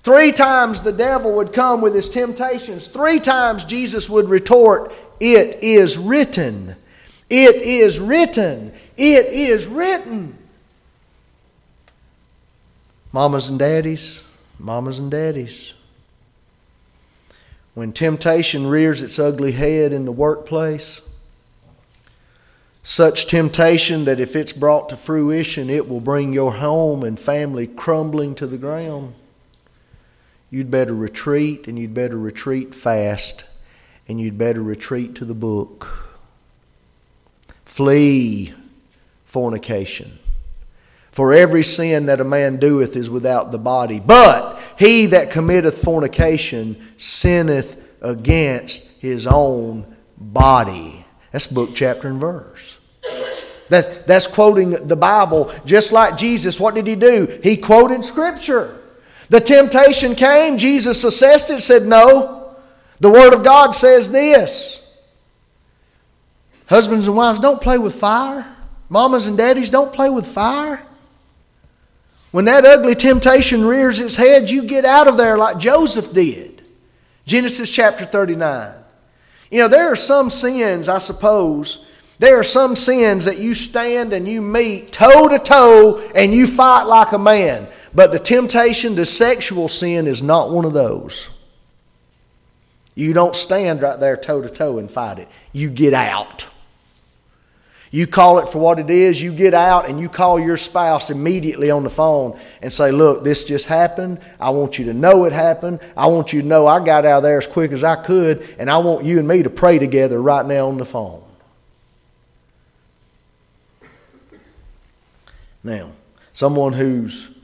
Three 0.04 0.32
times 0.32 0.84
the 0.84 0.93
devil 0.93 1.34
would 1.38 1.54
come 1.54 1.82
with 1.82 1.96
his 1.96 2.08
temptations. 2.08 2.88
Three 2.88 3.20
times 3.20 3.63
Jesus 3.63 4.08
would 4.08 4.30
retort, 4.30 4.93
It 5.20 5.63
is 5.63 5.98
written. 5.98 6.76
It 7.32 7.64
is 7.64 7.99
written. 7.99 8.74
It 8.95 9.26
is 9.26 9.66
written. 9.66 10.37
Mamas 13.18 13.49
and 13.49 13.57
daddies, 13.57 14.24
mamas 14.59 14.99
and 14.99 15.09
daddies. 15.09 15.74
When 17.74 17.91
temptation 17.91 18.68
rears 18.68 19.01
its 19.01 19.18
ugly 19.18 19.53
head 19.53 19.91
in 19.91 20.05
the 20.05 20.11
workplace, 20.11 21.09
such 22.84 23.26
temptation 23.26 24.05
that 24.05 24.20
if 24.20 24.36
it's 24.36 24.53
brought 24.53 24.89
to 24.89 24.95
fruition, 24.95 25.68
it 25.68 25.89
will 25.89 25.99
bring 25.99 26.32
your 26.32 26.53
home 26.53 27.01
and 27.03 27.20
family 27.20 27.65
crumbling 27.65 28.36
to 28.36 28.45
the 28.45 28.55
ground, 28.55 29.15
you'd 30.51 30.70
better 30.70 30.93
retreat 30.93 31.68
and 31.68 31.80
you'd 31.80 31.95
better 31.95 32.20
retreat 32.20 32.76
fast 32.76 33.45
and 34.07 34.22
you'd 34.22 34.38
better 34.38 34.61
retreat 34.61 35.15
to 35.15 35.26
the 35.26 35.34
book. 35.34 36.07
Flee 37.65 38.53
fornication. 39.26 40.20
For 41.18 41.34
every 41.34 41.63
sin 41.63 42.05
that 42.05 42.20
a 42.20 42.24
man 42.24 42.57
doeth 42.57 42.95
is 42.95 43.09
without 43.09 43.51
the 43.51 43.57
body. 43.57 43.99
But 43.99 44.61
he 44.78 45.07
that 45.07 45.32
committeth 45.32 45.84
fornication 45.84 46.93
sinneth 46.99 47.84
against 48.03 49.01
his 49.01 49.26
own 49.26 49.95
body. 50.15 51.07
That's 51.32 51.47
book, 51.47 51.72
chapter, 51.74 52.07
and 52.07 52.22
verse. 52.22 52.78
That's, 53.68 54.03
that's 54.03 54.28
quoting 54.28 54.70
the 54.88 54.95
Bible. 54.95 55.51
Just 55.65 55.91
like 55.91 56.18
Jesus, 56.18 56.59
what 56.59 56.76
did 56.76 56.86
he 56.86 56.95
do? 56.95 57.39
He 57.41 57.57
quoted 57.57 58.03
Scripture. 58.03 58.80
The 59.30 59.41
temptation 59.41 60.13
came, 60.13 60.59
Jesus 60.59 61.03
assessed 61.03 61.49
it, 61.49 61.61
said, 61.61 61.88
No. 61.88 62.55
The 62.99 63.09
Word 63.09 63.34
of 63.34 63.43
God 63.43 63.74
says 63.74 64.11
this. 64.11 65.01
Husbands 66.68 67.07
and 67.07 67.18
wives, 67.18 67.39
don't 67.39 67.59
play 67.59 67.80
with 67.80 67.95
fire. 67.95 68.55
Mamas 68.88 69.26
and 69.26 69.36
daddies, 69.36 69.72
don't 69.72 69.91
play 69.91 70.11
with 70.11 70.28
fire. 70.28 70.84
When 72.38 72.46
that 72.46 72.66
ugly 72.66 72.94
temptation 72.94 73.66
rears 73.66 74.00
its 74.00 74.16
head, 74.16 74.52
you 74.52 74.62
get 74.62 74.86
out 74.86 75.08
of 75.08 75.18
there 75.18 75.40
like 75.40 75.58
Joseph 75.58 76.14
did. 76.14 76.62
Genesis 77.26 77.68
chapter 77.68 78.06
39. 78.06 78.76
You 79.50 79.62
know, 79.62 79.68
there 79.68 79.92
are 79.92 79.96
some 79.96 80.30
sins, 80.30 80.88
I 80.88 81.00
suppose, 81.00 81.88
there 82.20 82.38
are 82.38 82.44
some 82.44 82.76
sins 82.76 83.26
that 83.26 83.40
you 83.40 83.56
stand 83.56 84.14
and 84.14 84.30
you 84.30 84.44
meet 84.44 84.92
toe 84.92 85.28
to 85.28 85.40
toe 85.40 86.12
and 86.14 86.32
you 86.32 86.46
fight 86.46 86.84
like 86.84 87.12
a 87.12 87.18
man. 87.18 87.68
But 87.96 88.12
the 88.12 88.20
temptation 88.20 88.96
to 88.98 89.06
sexual 89.08 89.68
sin 89.68 90.06
is 90.06 90.22
not 90.22 90.52
one 90.52 90.66
of 90.66 90.74
those. 90.74 91.36
You 92.94 93.14
don't 93.14 93.36
stand 93.36 93.82
right 93.82 94.00
there 94.00 94.16
toe 94.16 94.44
to 94.44 94.50
toe 94.50 94.78
and 94.78 94.92
fight 94.92 95.18
it. 95.18 95.28
You 95.54 95.72
get 95.72 95.96
out. 95.96 96.48
You 97.90 98.06
call 98.06 98.40
it 98.40 98.50
for 98.50 98.60
what 98.60 98.80
it 98.80 98.90
is, 98.90 99.22
you 99.22 99.32
get 99.32 99.54
out 99.54 99.88
and 99.90 100.00
you 100.00 100.10
call 100.10 100.40
your 100.40 100.58
spouse 100.58 101.10
immediately 101.10 101.72
on 101.72 101.84
the 101.84 101.90
phone 101.90 102.38
and 102.62 102.72
say, 102.72 102.92
Look, 102.92 103.24
this 103.24 103.46
just 103.46 103.68
happened. 103.68 104.20
I 104.40 104.50
want 104.50 104.78
you 104.78 104.86
to 104.86 104.94
know 104.94 105.24
it 105.26 105.34
happened. 105.34 105.80
I 105.96 106.08
want 106.08 106.34
you 106.34 106.42
to 106.42 106.48
know 106.48 106.68
I 106.68 106.84
got 106.84 107.06
out 107.06 107.20
of 107.20 107.24
there 107.24 107.38
as 107.38 107.48
quick 107.48 107.72
as 107.72 107.84
I 107.84 107.96
could, 107.96 108.46
and 108.60 108.70
I 108.70 108.78
want 108.78 109.06
you 109.06 109.20
and 109.20 109.28
me 109.28 109.44
to 109.44 109.50
pray 109.50 109.80
together 109.80 110.22
right 110.22 110.46
now 110.46 110.68
on 110.68 110.78
the 110.78 110.86
phone. 110.86 111.24
Now, 115.64 115.92
someone 116.34 116.74
who's 116.74 117.38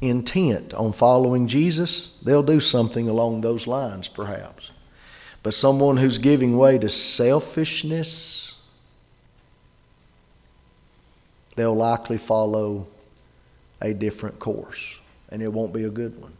intent 0.00 0.72
on 0.74 0.92
following 0.92 1.46
Jesus, 1.46 2.18
they'll 2.22 2.42
do 2.42 2.60
something 2.60 3.08
along 3.08 3.40
those 3.40 3.66
lines, 3.66 4.08
perhaps. 4.08 4.70
But 5.42 5.54
someone 5.54 5.96
who's 5.96 6.18
giving 6.18 6.56
way 6.56 6.78
to 6.78 6.88
selfishness, 6.88 8.49
they'll 11.60 11.74
likely 11.74 12.18
follow 12.18 12.86
a 13.82 13.92
different 13.92 14.38
course, 14.38 14.98
and 15.30 15.42
it 15.42 15.52
won't 15.52 15.72
be 15.72 15.84
a 15.84 15.90
good 15.90 16.20
one. 16.20 16.32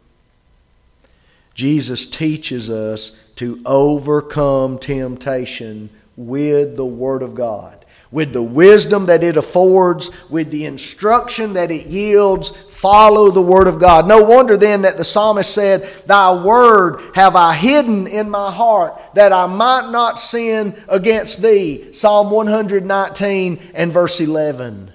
Jesus 1.53 2.09
teaches 2.09 2.69
us 2.69 3.29
to 3.35 3.61
overcome 3.65 4.79
temptation 4.79 5.89
with 6.17 6.75
the 6.75 6.85
Word 6.85 7.21
of 7.21 7.35
God 7.35 7.81
with 8.11 8.33
the 8.33 8.43
wisdom 8.43 9.05
that 9.05 9.23
it 9.23 9.37
affords, 9.37 10.29
with 10.29 10.51
the 10.51 10.65
instruction 10.65 11.53
that 11.53 11.71
it 11.71 11.87
yields, 11.87 12.49
follow 12.49 13.31
the 13.31 13.41
word 13.41 13.67
of 13.67 13.79
God. 13.79 14.07
No 14.07 14.23
wonder 14.23 14.57
then 14.57 14.81
that 14.81 14.97
the 14.97 15.03
psalmist 15.03 15.53
said, 15.53 15.81
Thy 16.05 16.43
word 16.43 17.01
have 17.15 17.35
I 17.35 17.55
hidden 17.55 18.07
in 18.07 18.29
my 18.29 18.51
heart 18.51 18.99
that 19.15 19.31
I 19.31 19.45
might 19.45 19.91
not 19.91 20.19
sin 20.19 20.75
against 20.89 21.41
thee. 21.41 21.93
Psalm 21.93 22.31
119 22.31 23.59
and 23.73 23.91
verse 23.91 24.19
11. 24.19 24.91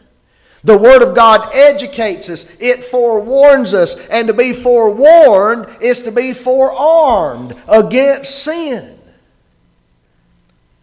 The 0.66 0.76
Word 0.76 1.00
of 1.00 1.14
God 1.14 1.54
educates 1.54 2.28
us, 2.28 2.60
it 2.60 2.82
forewarns 2.82 3.72
us, 3.72 4.04
and 4.08 4.26
to 4.26 4.34
be 4.34 4.52
forewarned 4.52 5.68
is 5.80 6.02
to 6.02 6.10
be 6.10 6.32
forearmed 6.32 7.54
against 7.68 8.42
sin. 8.42 8.98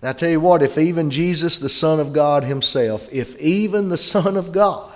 And 0.02 0.10
I 0.10 0.14
tell 0.14 0.30
you 0.30 0.40
what, 0.40 0.62
if 0.62 0.78
even 0.78 1.12
Jesus, 1.12 1.58
the 1.58 1.68
Son 1.68 2.00
of 2.00 2.14
God 2.14 2.46
Himself, 2.46 3.10
if 3.12 3.38
even 3.42 3.90
the 3.90 3.98
Son 4.14 4.38
of 4.38 4.54
God 4.54 4.90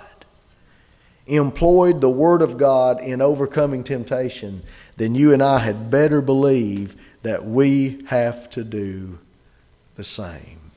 employed 1.26 2.00
the 2.00 2.08
Word 2.08 2.40
of 2.40 2.56
God 2.56 3.02
in 3.02 3.20
overcoming 3.20 3.84
temptation, 3.84 4.62
then 4.96 5.14
you 5.14 5.34
and 5.34 5.42
I 5.42 5.58
had 5.58 5.90
better 5.90 6.22
believe 6.22 6.96
that 7.24 7.44
we 7.44 8.06
have 8.06 8.48
to 8.50 8.64
do 8.64 9.18
the 9.96 10.04
same. 10.04 10.72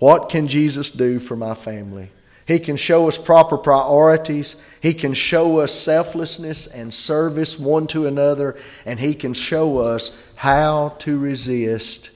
What 0.00 0.30
can 0.30 0.48
Jesus 0.48 0.90
do 0.90 1.20
for 1.20 1.36
my 1.36 1.54
family? 1.54 2.10
He 2.50 2.58
can 2.58 2.76
show 2.76 3.06
us 3.06 3.16
proper 3.16 3.56
priorities. 3.56 4.60
He 4.82 4.92
can 4.92 5.14
show 5.14 5.60
us 5.60 5.72
selflessness 5.72 6.66
and 6.66 6.92
service 6.92 7.60
one 7.60 7.86
to 7.86 8.08
another. 8.08 8.58
And 8.84 8.98
He 8.98 9.14
can 9.14 9.34
show 9.34 9.78
us 9.78 10.20
how 10.34 10.96
to 10.98 11.16
resist 11.16 12.10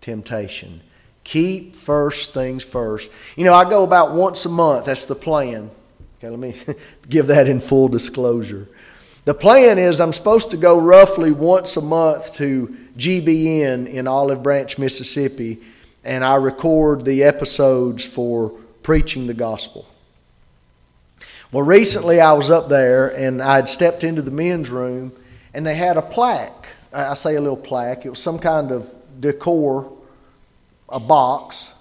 temptation. 0.00 0.80
Keep 1.22 1.76
first 1.76 2.32
things 2.32 2.64
first. 2.64 3.10
You 3.36 3.44
know, 3.44 3.52
I 3.52 3.68
go 3.68 3.84
about 3.84 4.12
once 4.12 4.46
a 4.46 4.48
month. 4.48 4.86
That's 4.86 5.04
the 5.04 5.14
plan. 5.14 5.70
Okay, 6.16 6.30
let 6.30 6.38
me 6.38 6.54
give 7.10 7.26
that 7.26 7.46
in 7.46 7.60
full 7.60 7.88
disclosure. 7.88 8.70
The 9.26 9.34
plan 9.34 9.76
is 9.76 10.00
I'm 10.00 10.14
supposed 10.14 10.50
to 10.52 10.56
go 10.56 10.80
roughly 10.80 11.30
once 11.30 11.76
a 11.76 11.82
month 11.82 12.32
to 12.36 12.74
GBN 12.96 13.86
in 13.88 14.08
Olive 14.08 14.42
Branch, 14.42 14.78
Mississippi, 14.78 15.58
and 16.02 16.24
I 16.24 16.36
record 16.36 17.04
the 17.04 17.24
episodes 17.24 18.02
for 18.02 18.63
preaching 18.84 19.26
the 19.26 19.34
gospel. 19.34 19.88
Well, 21.50 21.64
recently 21.64 22.20
I 22.20 22.34
was 22.34 22.50
up 22.50 22.68
there 22.68 23.08
and 23.08 23.42
I 23.42 23.56
had 23.56 23.68
stepped 23.68 24.04
into 24.04 24.22
the 24.22 24.30
men's 24.30 24.70
room 24.70 25.12
and 25.52 25.66
they 25.66 25.74
had 25.74 25.96
a 25.96 26.02
plaque. 26.02 26.66
I 26.92 27.14
say 27.14 27.34
a 27.34 27.40
little 27.40 27.56
plaque. 27.56 28.06
It 28.06 28.10
was 28.10 28.20
some 28.20 28.38
kind 28.38 28.70
of 28.70 28.92
decor, 29.18 29.90
a 30.88 31.00
box, 31.00 31.74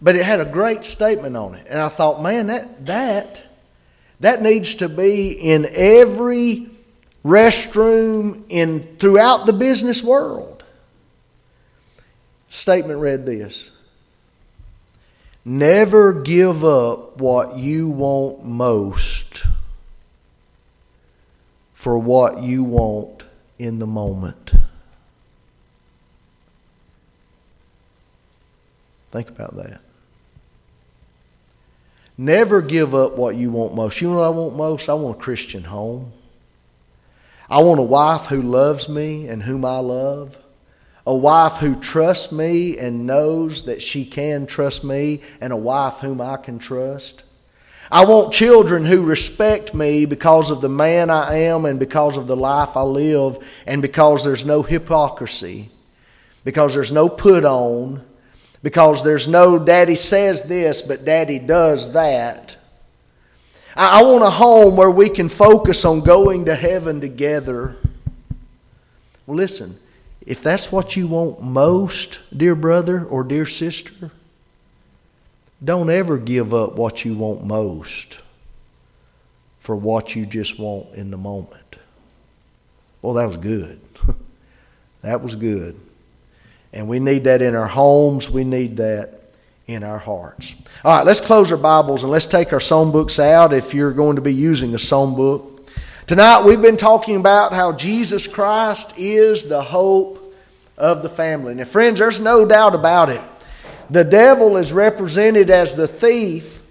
but 0.00 0.16
it 0.16 0.24
had 0.24 0.40
a 0.40 0.44
great 0.44 0.84
statement 0.84 1.36
on 1.36 1.54
it. 1.54 1.66
And 1.68 1.78
I 1.78 1.88
thought, 1.88 2.22
man, 2.22 2.48
that, 2.48 2.86
that, 2.86 3.44
that 4.20 4.42
needs 4.42 4.76
to 4.76 4.88
be 4.88 5.32
in 5.32 5.68
every 5.72 6.68
restroom 7.24 8.44
in 8.48 8.80
throughout 8.80 9.44
the 9.44 9.52
business 9.52 10.02
world. 10.02 10.64
Statement 12.48 13.00
read 13.00 13.26
this 13.26 13.75
Never 15.48 16.12
give 16.12 16.64
up 16.64 17.20
what 17.20 17.56
you 17.56 17.88
want 17.88 18.44
most 18.44 19.46
for 21.72 21.96
what 21.96 22.42
you 22.42 22.64
want 22.64 23.24
in 23.56 23.78
the 23.78 23.86
moment. 23.86 24.54
Think 29.12 29.28
about 29.28 29.54
that. 29.54 29.82
Never 32.18 32.60
give 32.60 32.92
up 32.92 33.16
what 33.16 33.36
you 33.36 33.52
want 33.52 33.72
most. 33.72 34.00
You 34.00 34.08
know 34.08 34.16
what 34.16 34.24
I 34.24 34.30
want 34.30 34.56
most? 34.56 34.88
I 34.88 34.94
want 34.94 35.16
a 35.16 35.20
Christian 35.20 35.62
home. 35.62 36.10
I 37.48 37.62
want 37.62 37.78
a 37.78 37.84
wife 37.84 38.26
who 38.26 38.42
loves 38.42 38.88
me 38.88 39.28
and 39.28 39.44
whom 39.44 39.64
I 39.64 39.78
love. 39.78 40.38
A 41.06 41.14
wife 41.14 41.58
who 41.58 41.76
trusts 41.76 42.32
me 42.32 42.76
and 42.78 43.06
knows 43.06 43.64
that 43.64 43.80
she 43.80 44.04
can 44.04 44.46
trust 44.46 44.82
me, 44.82 45.20
and 45.40 45.52
a 45.52 45.56
wife 45.56 46.00
whom 46.00 46.20
I 46.20 46.36
can 46.36 46.58
trust. 46.58 47.22
I 47.90 48.04
want 48.04 48.32
children 48.32 48.84
who 48.84 49.04
respect 49.04 49.72
me 49.72 50.06
because 50.06 50.50
of 50.50 50.60
the 50.60 50.68
man 50.68 51.08
I 51.08 51.38
am 51.40 51.64
and 51.64 51.78
because 51.78 52.16
of 52.16 52.26
the 52.26 52.34
life 52.34 52.76
I 52.76 52.82
live, 52.82 53.38
and 53.66 53.80
because 53.80 54.24
there's 54.24 54.44
no 54.44 54.62
hypocrisy, 54.62 55.70
because 56.44 56.74
there's 56.74 56.90
no 56.90 57.08
put 57.08 57.44
on, 57.44 58.04
because 58.62 59.04
there's 59.04 59.28
no 59.28 59.60
daddy 59.60 59.94
says 59.94 60.48
this, 60.48 60.82
but 60.82 61.04
daddy 61.04 61.38
does 61.38 61.92
that. 61.92 62.56
I, 63.76 64.02
want 64.02 64.24
a 64.24 64.30
home 64.30 64.76
where 64.76 64.90
we 64.90 65.08
can 65.08 65.28
focus 65.28 65.84
on 65.84 66.00
going 66.00 66.46
to 66.46 66.56
heaven 66.56 67.00
together. 67.00 67.76
Well, 69.26 69.36
listen, 69.36 69.76
if 70.26 70.42
that's 70.42 70.72
what 70.72 70.96
you 70.96 71.06
want 71.06 71.40
most, 71.40 72.36
dear 72.36 72.56
brother 72.56 73.04
or 73.04 73.22
dear 73.22 73.46
sister, 73.46 74.10
don't 75.64 75.88
ever 75.88 76.18
give 76.18 76.52
up 76.52 76.74
what 76.74 77.04
you 77.04 77.16
want 77.16 77.44
most 77.44 78.20
for 79.60 79.76
what 79.76 80.14
you 80.14 80.26
just 80.26 80.58
want 80.58 80.94
in 80.94 81.10
the 81.10 81.16
moment. 81.16 81.76
Well, 83.02 83.14
that 83.14 83.26
was 83.26 83.36
good. 83.36 83.80
that 85.02 85.22
was 85.22 85.36
good. 85.36 85.78
And 86.72 86.88
we 86.88 86.98
need 86.98 87.24
that 87.24 87.40
in 87.40 87.54
our 87.54 87.68
homes. 87.68 88.28
We 88.28 88.44
need 88.44 88.78
that 88.78 89.30
in 89.66 89.82
our 89.82 89.98
hearts. 89.98 90.62
All 90.84 90.96
right, 90.96 91.06
let's 91.06 91.20
close 91.20 91.50
our 91.52 91.58
Bibles 91.58 92.02
and 92.02 92.12
let's 92.12 92.26
take 92.26 92.52
our 92.52 92.60
song 92.60 92.92
books 92.92 93.18
out 93.18 93.52
if 93.52 93.74
you're 93.74 93.92
going 93.92 94.16
to 94.16 94.22
be 94.22 94.34
using 94.34 94.74
a 94.74 94.78
song 94.78 95.14
book. 95.14 95.64
Tonight 96.06 96.44
we've 96.44 96.62
been 96.62 96.76
talking 96.76 97.16
about 97.16 97.52
how 97.52 97.72
Jesus 97.72 98.28
Christ 98.28 98.96
is 98.96 99.48
the 99.48 99.62
hope 99.62 100.15
of 100.76 101.02
the 101.02 101.08
family. 101.08 101.54
Now, 101.54 101.64
friends, 101.64 101.98
there's 101.98 102.20
no 102.20 102.46
doubt 102.46 102.74
about 102.74 103.08
it. 103.08 103.22
The 103.88 104.04
devil 104.04 104.56
is 104.56 104.72
represented 104.72 105.50
as 105.50 105.76
the 105.76 105.86
thief 105.86 106.62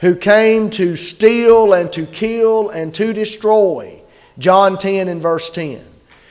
who 0.00 0.14
came 0.16 0.70
to 0.70 0.96
steal 0.96 1.72
and 1.72 1.92
to 1.92 2.06
kill 2.06 2.70
and 2.70 2.94
to 2.94 3.12
destroy. 3.12 4.02
John 4.38 4.78
10 4.78 5.08
and 5.08 5.20
verse 5.20 5.50
10. 5.50 5.84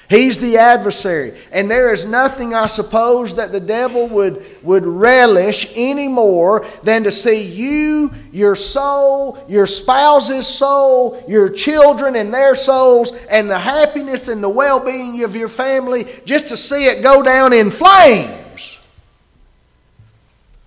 He's 0.10 0.40
the 0.40 0.58
adversary. 0.58 1.40
And 1.52 1.70
there 1.70 1.94
is 1.94 2.04
nothing, 2.04 2.56
I 2.56 2.66
suppose, 2.66 3.36
that 3.36 3.52
the 3.52 3.60
devil 3.60 4.08
would, 4.10 4.44
would 4.64 4.84
relish 4.84 5.72
any 5.76 6.08
more 6.08 6.66
than 6.82 7.04
to 7.04 7.12
see 7.12 7.44
you, 7.44 8.12
your 8.32 8.56
soul, 8.56 9.38
your 9.48 9.68
spouse's 9.68 10.48
soul, 10.48 11.24
your 11.28 11.48
children 11.48 12.16
and 12.16 12.34
their 12.34 12.56
souls, 12.56 13.12
and 13.30 13.52
the 13.52 13.60
happiness 13.60 14.28
and 14.28 14.44
the 14.44 14.50
well 14.50 14.84
being 14.84 15.22
of 15.24 15.36
your 15.36 15.48
family, 15.48 16.08
just 16.26 16.48
to 16.48 16.58
see 16.58 16.86
it 16.86 17.04
go 17.04 17.22
down 17.22 17.54
in 17.54 17.70
flames. 17.70 18.80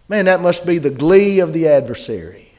Man, 0.09 0.27
that 0.27 0.41
must 0.41 0.65
be 0.65 0.79
the 0.79 0.91
glee 0.91 1.41
of 1.41 1.53
the 1.53 1.67
adversary. 1.67 2.53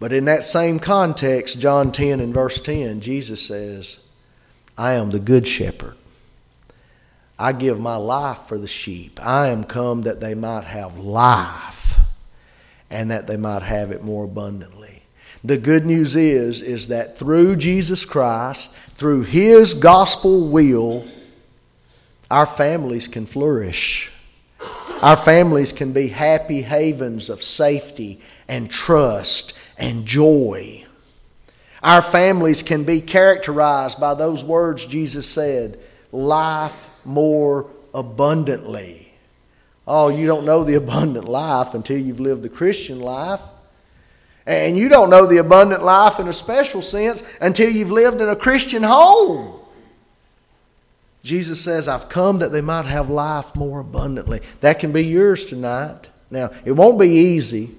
But 0.00 0.14
in 0.14 0.24
that 0.24 0.44
same 0.44 0.78
context, 0.78 1.60
John 1.60 1.92
10 1.92 2.20
and 2.20 2.32
verse 2.32 2.58
10, 2.58 3.02
Jesus 3.02 3.46
says, 3.46 4.06
I 4.76 4.94
am 4.94 5.10
the 5.10 5.20
good 5.20 5.46
shepherd. 5.46 5.96
I 7.38 7.52
give 7.52 7.80
my 7.80 7.96
life 7.96 8.42
for 8.46 8.56
the 8.58 8.68
sheep. 8.68 9.18
I 9.22 9.48
am 9.48 9.64
come 9.64 10.02
that 10.02 10.20
they 10.20 10.34
might 10.34 10.64
have 10.64 10.98
life 10.98 11.98
and 12.90 13.10
that 13.10 13.26
they 13.26 13.36
might 13.36 13.62
have 13.62 13.90
it 13.90 14.04
more 14.04 14.24
abundantly. 14.24 15.02
The 15.42 15.58
good 15.58 15.84
news 15.84 16.14
is 16.14 16.62
is 16.62 16.88
that 16.88 17.18
through 17.18 17.56
Jesus 17.56 18.04
Christ, 18.04 18.72
through 18.72 19.22
his 19.22 19.74
gospel 19.74 20.48
will, 20.48 21.04
our 22.30 22.46
families 22.46 23.08
can 23.08 23.26
flourish. 23.26 24.12
Our 25.00 25.16
families 25.16 25.72
can 25.72 25.92
be 25.92 26.08
happy 26.08 26.62
havens 26.62 27.28
of 27.28 27.42
safety 27.42 28.20
and 28.46 28.70
trust 28.70 29.58
and 29.76 30.06
joy. 30.06 30.81
Our 31.82 32.02
families 32.02 32.62
can 32.62 32.84
be 32.84 33.00
characterized 33.00 34.00
by 34.00 34.14
those 34.14 34.44
words 34.44 34.86
Jesus 34.86 35.28
said 35.28 35.78
life 36.12 36.88
more 37.04 37.68
abundantly. 37.92 39.12
Oh, 39.86 40.08
you 40.08 40.26
don't 40.26 40.44
know 40.44 40.62
the 40.62 40.74
abundant 40.76 41.28
life 41.28 41.74
until 41.74 41.98
you've 41.98 42.20
lived 42.20 42.42
the 42.42 42.48
Christian 42.48 43.00
life. 43.00 43.40
And 44.44 44.76
you 44.76 44.88
don't 44.88 45.10
know 45.10 45.26
the 45.26 45.38
abundant 45.38 45.84
life 45.84 46.18
in 46.18 46.26
a 46.26 46.32
special 46.32 46.82
sense 46.82 47.22
until 47.40 47.70
you've 47.70 47.92
lived 47.92 48.20
in 48.20 48.28
a 48.28 48.36
Christian 48.36 48.82
home. 48.82 49.60
Jesus 51.22 51.60
says, 51.60 51.86
I've 51.86 52.08
come 52.08 52.38
that 52.38 52.50
they 52.50 52.60
might 52.60 52.86
have 52.86 53.08
life 53.08 53.54
more 53.54 53.80
abundantly. 53.80 54.40
That 54.60 54.80
can 54.80 54.90
be 54.90 55.04
yours 55.04 55.44
tonight. 55.44 56.10
Now, 56.30 56.50
it 56.64 56.72
won't 56.72 56.98
be 56.98 57.10
easy. 57.10 57.70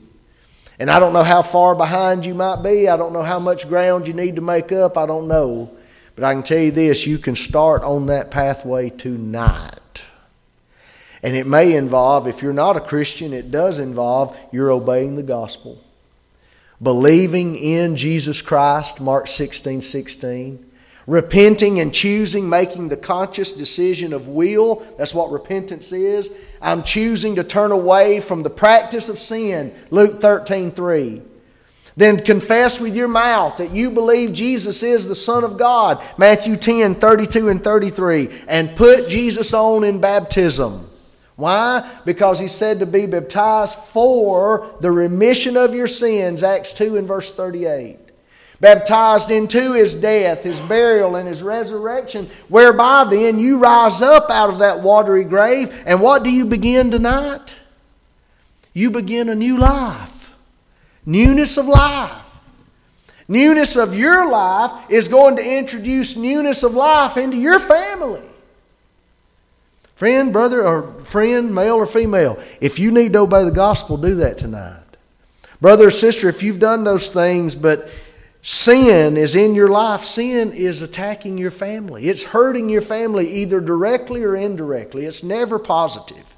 And 0.80 0.90
I 0.90 1.00
don't 1.00 1.14
know 1.14 1.24
how 1.24 1.42
far 1.42 1.76
behind 1.76 2.26
you 2.26 2.34
might 2.34 2.64
be. 2.64 2.88
I 2.90 2.98
don't 2.98 3.14
know 3.14 3.22
how 3.22 3.40
much 3.40 3.68
ground 3.68 4.08
you 4.08 4.14
need 4.14 4.36
to 4.38 4.42
make 4.42 4.72
up. 4.72 4.98
I 4.98 5.06
don't 5.06 5.28
know. 5.28 5.72
But 6.16 6.24
I 6.24 6.34
can 6.34 6.44
tell 6.44 6.60
you 6.60 6.72
this 6.72 7.08
you 7.08 7.18
can 7.18 7.36
start 7.36 7.84
on 7.84 8.08
that 8.08 8.32
pathway 8.32 8.90
tonight. 8.90 10.04
And 11.22 11.36
it 11.36 11.48
may 11.48 11.76
involve, 11.76 12.28
if 12.28 12.42
you're 12.42 12.54
not 12.54 12.76
a 12.76 12.82
Christian, 12.82 13.34
it 13.34 13.50
does 13.50 13.80
involve 13.80 14.38
you're 14.52 14.72
obeying 14.72 15.16
the 15.16 15.24
gospel. 15.24 15.82
Believing 16.82 17.56
in 17.56 17.96
Jesus 17.96 18.42
Christ, 18.42 19.00
Mark 19.00 19.28
16 19.28 19.82
16 19.82 20.73
Repenting 21.06 21.82
and 21.82 21.94
choosing, 21.94 22.48
making 22.48 22.88
the 22.88 22.98
conscious 22.98 23.52
decision 23.52 24.14
of 24.14 24.30
will. 24.30 24.76
That's 24.98 25.14
what 25.14 25.32
repentance 25.32 25.92
is. 25.92 26.32
I'm 26.62 26.82
choosing 26.84 27.36
to 27.36 27.44
turn 27.44 27.72
away 27.72 28.22
from 28.22 28.44
the 28.44 28.50
practice 28.50 29.10
of 29.10 29.20
sin. 29.20 29.74
Luke 29.92 30.22
13 30.22 30.72
3. 30.72 31.22
Then 31.96 32.24
confess 32.24 32.80
with 32.80 32.96
your 32.96 33.10
mouth 33.10 33.58
that 33.58 33.72
you 33.72 33.92
believe 33.92 34.34
Jesus 34.34 34.82
is 34.82 35.08
the 35.08 35.14
Son 35.14 35.44
of 35.44 35.58
God. 35.58 36.02
Matthew 36.18 36.56
10 36.56 36.96
32 36.96 37.50
and 37.50 37.64
33. 37.64 38.30
And 38.48 38.76
put 38.76 39.10
Jesus 39.10 39.54
on 39.54 39.84
in 39.84 40.00
baptism. 40.00 40.88
Why? 41.36 41.90
Because 42.06 42.40
he 42.40 42.48
said 42.48 42.80
to 42.80 42.86
be 42.86 43.08
baptized 43.08 43.78
for 43.78 44.74
the 44.80 44.92
remission 44.92 45.58
of 45.58 45.76
your 45.76 45.88
sins. 45.88 46.44
Acts 46.44 46.74
2 46.74 46.96
and 46.96 47.08
verse 47.08 47.34
38 47.34 48.13
baptized 48.64 49.30
into 49.30 49.74
his 49.74 49.94
death, 49.94 50.44
his 50.44 50.62
burial, 50.62 51.18
and 51.18 51.28
his 51.28 51.44
resurrection, 51.44 52.30
whereby 52.48 53.06
then 53.10 53.38
you 53.38 53.58
rise 53.60 54.02
up 54.02 54.30
out 54.30 54.50
of 54.50 54.60
that 54.60 54.80
watery 54.80 55.26
grave. 55.26 55.84
And 55.86 56.00
what 56.00 56.24
do 56.24 56.32
you 56.32 56.46
begin 56.46 56.90
tonight? 56.90 57.58
You 58.72 58.90
begin 58.90 59.28
a 59.28 59.36
new 59.36 59.58
life, 59.58 60.34
newness 61.06 61.58
of 61.58 61.66
life. 61.66 62.40
Newness 63.28 63.76
of 63.76 63.94
your 63.96 64.30
life 64.30 64.90
is 64.90 65.10
going 65.10 65.36
to 65.36 65.58
introduce 65.58 66.16
newness 66.16 66.64
of 66.64 66.74
life 66.74 67.18
into 67.18 67.36
your 67.36 67.60
family. 67.60 68.24
Friend, 69.96 70.32
brother, 70.32 70.66
or 70.66 70.84
friend, 71.02 71.54
male 71.54 71.76
or 71.76 71.86
female, 71.86 72.42
if 72.62 72.80
you 72.80 72.92
need 72.92 73.12
to 73.12 73.20
obey 73.20 73.44
the 73.44 73.52
gospel, 73.52 73.98
do 73.98 74.16
that 74.16 74.38
tonight. 74.38 74.80
Brother 75.60 75.88
or 75.88 75.92
sister, 75.92 76.30
if 76.30 76.42
you've 76.42 76.60
done 76.60 76.86
those 76.86 77.10
things, 77.10 77.56
but 77.56 77.90
sin 78.44 79.18
is 79.18 79.36
in 79.36 79.56
your 79.56 79.70
life, 79.70 80.02
sin 80.02 80.54
is 80.54 80.84
attacking 80.84 81.40
your 81.40 81.50
family. 81.50 82.06
It's 82.06 82.26
hurting 82.26 82.70
your 82.70 82.82
family 82.82 83.28
either 83.28 83.60
directly 83.60 84.24
or 84.24 84.36
indirectly. 84.36 85.06
It's 85.06 85.24
never 85.24 85.58
positive. 85.58 86.36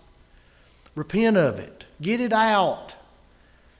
Repent 0.95 1.35
of 1.35 1.59
it, 1.59 1.85
get 2.01 2.21
it 2.21 2.31
out. 2.31 2.95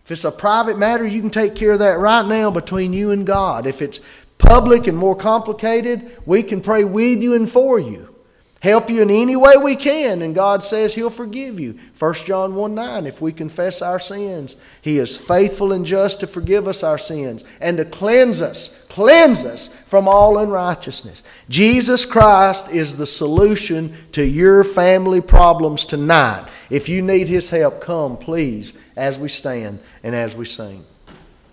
If 0.03 0.11
it's 0.11 0.26
a 0.26 0.32
private 0.32 0.78
matter, 0.78 1.05
you 1.05 1.21
can 1.21 1.30
take 1.30 1.55
care 1.55 1.71
of 1.71 1.80
that 1.80 1.97
right 1.97 2.28
now 2.28 2.51
between 2.51 2.91
you 2.91 3.11
and 3.11 3.26
God. 3.26 3.65
If 3.65 3.82
it's 3.82 4.01
public 4.38 4.86
and 4.88 4.97
more 4.97 5.15
complicated, 5.15 6.17
we 6.26 6.43
can 6.43 6.61
pray 6.61 6.84
with 6.84 7.21
you 7.21 7.34
and 7.34 7.49
for 7.49 7.80
you 7.80 8.14
help 8.62 8.89
you 8.89 9.01
in 9.01 9.10
any 9.10 9.36
way 9.36 9.53
we 9.58 9.76
can, 9.76 10.22
and 10.22 10.34
God 10.34 10.64
says 10.64 10.95
He'll 10.95 11.10
forgive 11.10 11.60
you. 11.60 11.78
1 11.97 12.14
John 12.26 12.56
1 12.56 12.76
9, 12.76 13.06
if 13.06 13.22
we 13.22 13.32
confess 13.32 13.82
our 13.82 13.99
sins, 13.99 14.56
He 14.82 14.97
is 14.97 15.18
faithful 15.18 15.72
and 15.72 15.86
just 15.86 16.20
to 16.22 16.28
forgive 16.28 16.68
us 16.68 16.84
our 16.84 16.97
sins 16.97 17.43
and 17.62 17.78
to 17.78 17.86
cleanse 17.86 18.41
us, 18.41 18.86
cleanse 18.89 19.45
us 19.45 19.76
from 19.84 20.08
all 20.08 20.38
unrighteousness. 20.38 21.24
Jesus 21.49 22.06
Christ 22.06 22.72
is 22.72 22.97
the 22.97 23.08
solution 23.08 23.95
to 24.14 24.26
your 24.26 24.64
family 24.64 25.22
problems 25.22 25.86
tonight. 25.86 26.47
If 26.70 26.89
you 26.89 27.01
need 27.01 27.28
His 27.28 27.49
help, 27.49 27.82
come, 27.82 28.18
please, 28.18 28.82
as 28.97 29.20
we 29.20 29.28
stand 29.28 29.80
and 30.03 30.16
as 30.16 30.36
we 30.36 30.45
sing. 30.45 30.84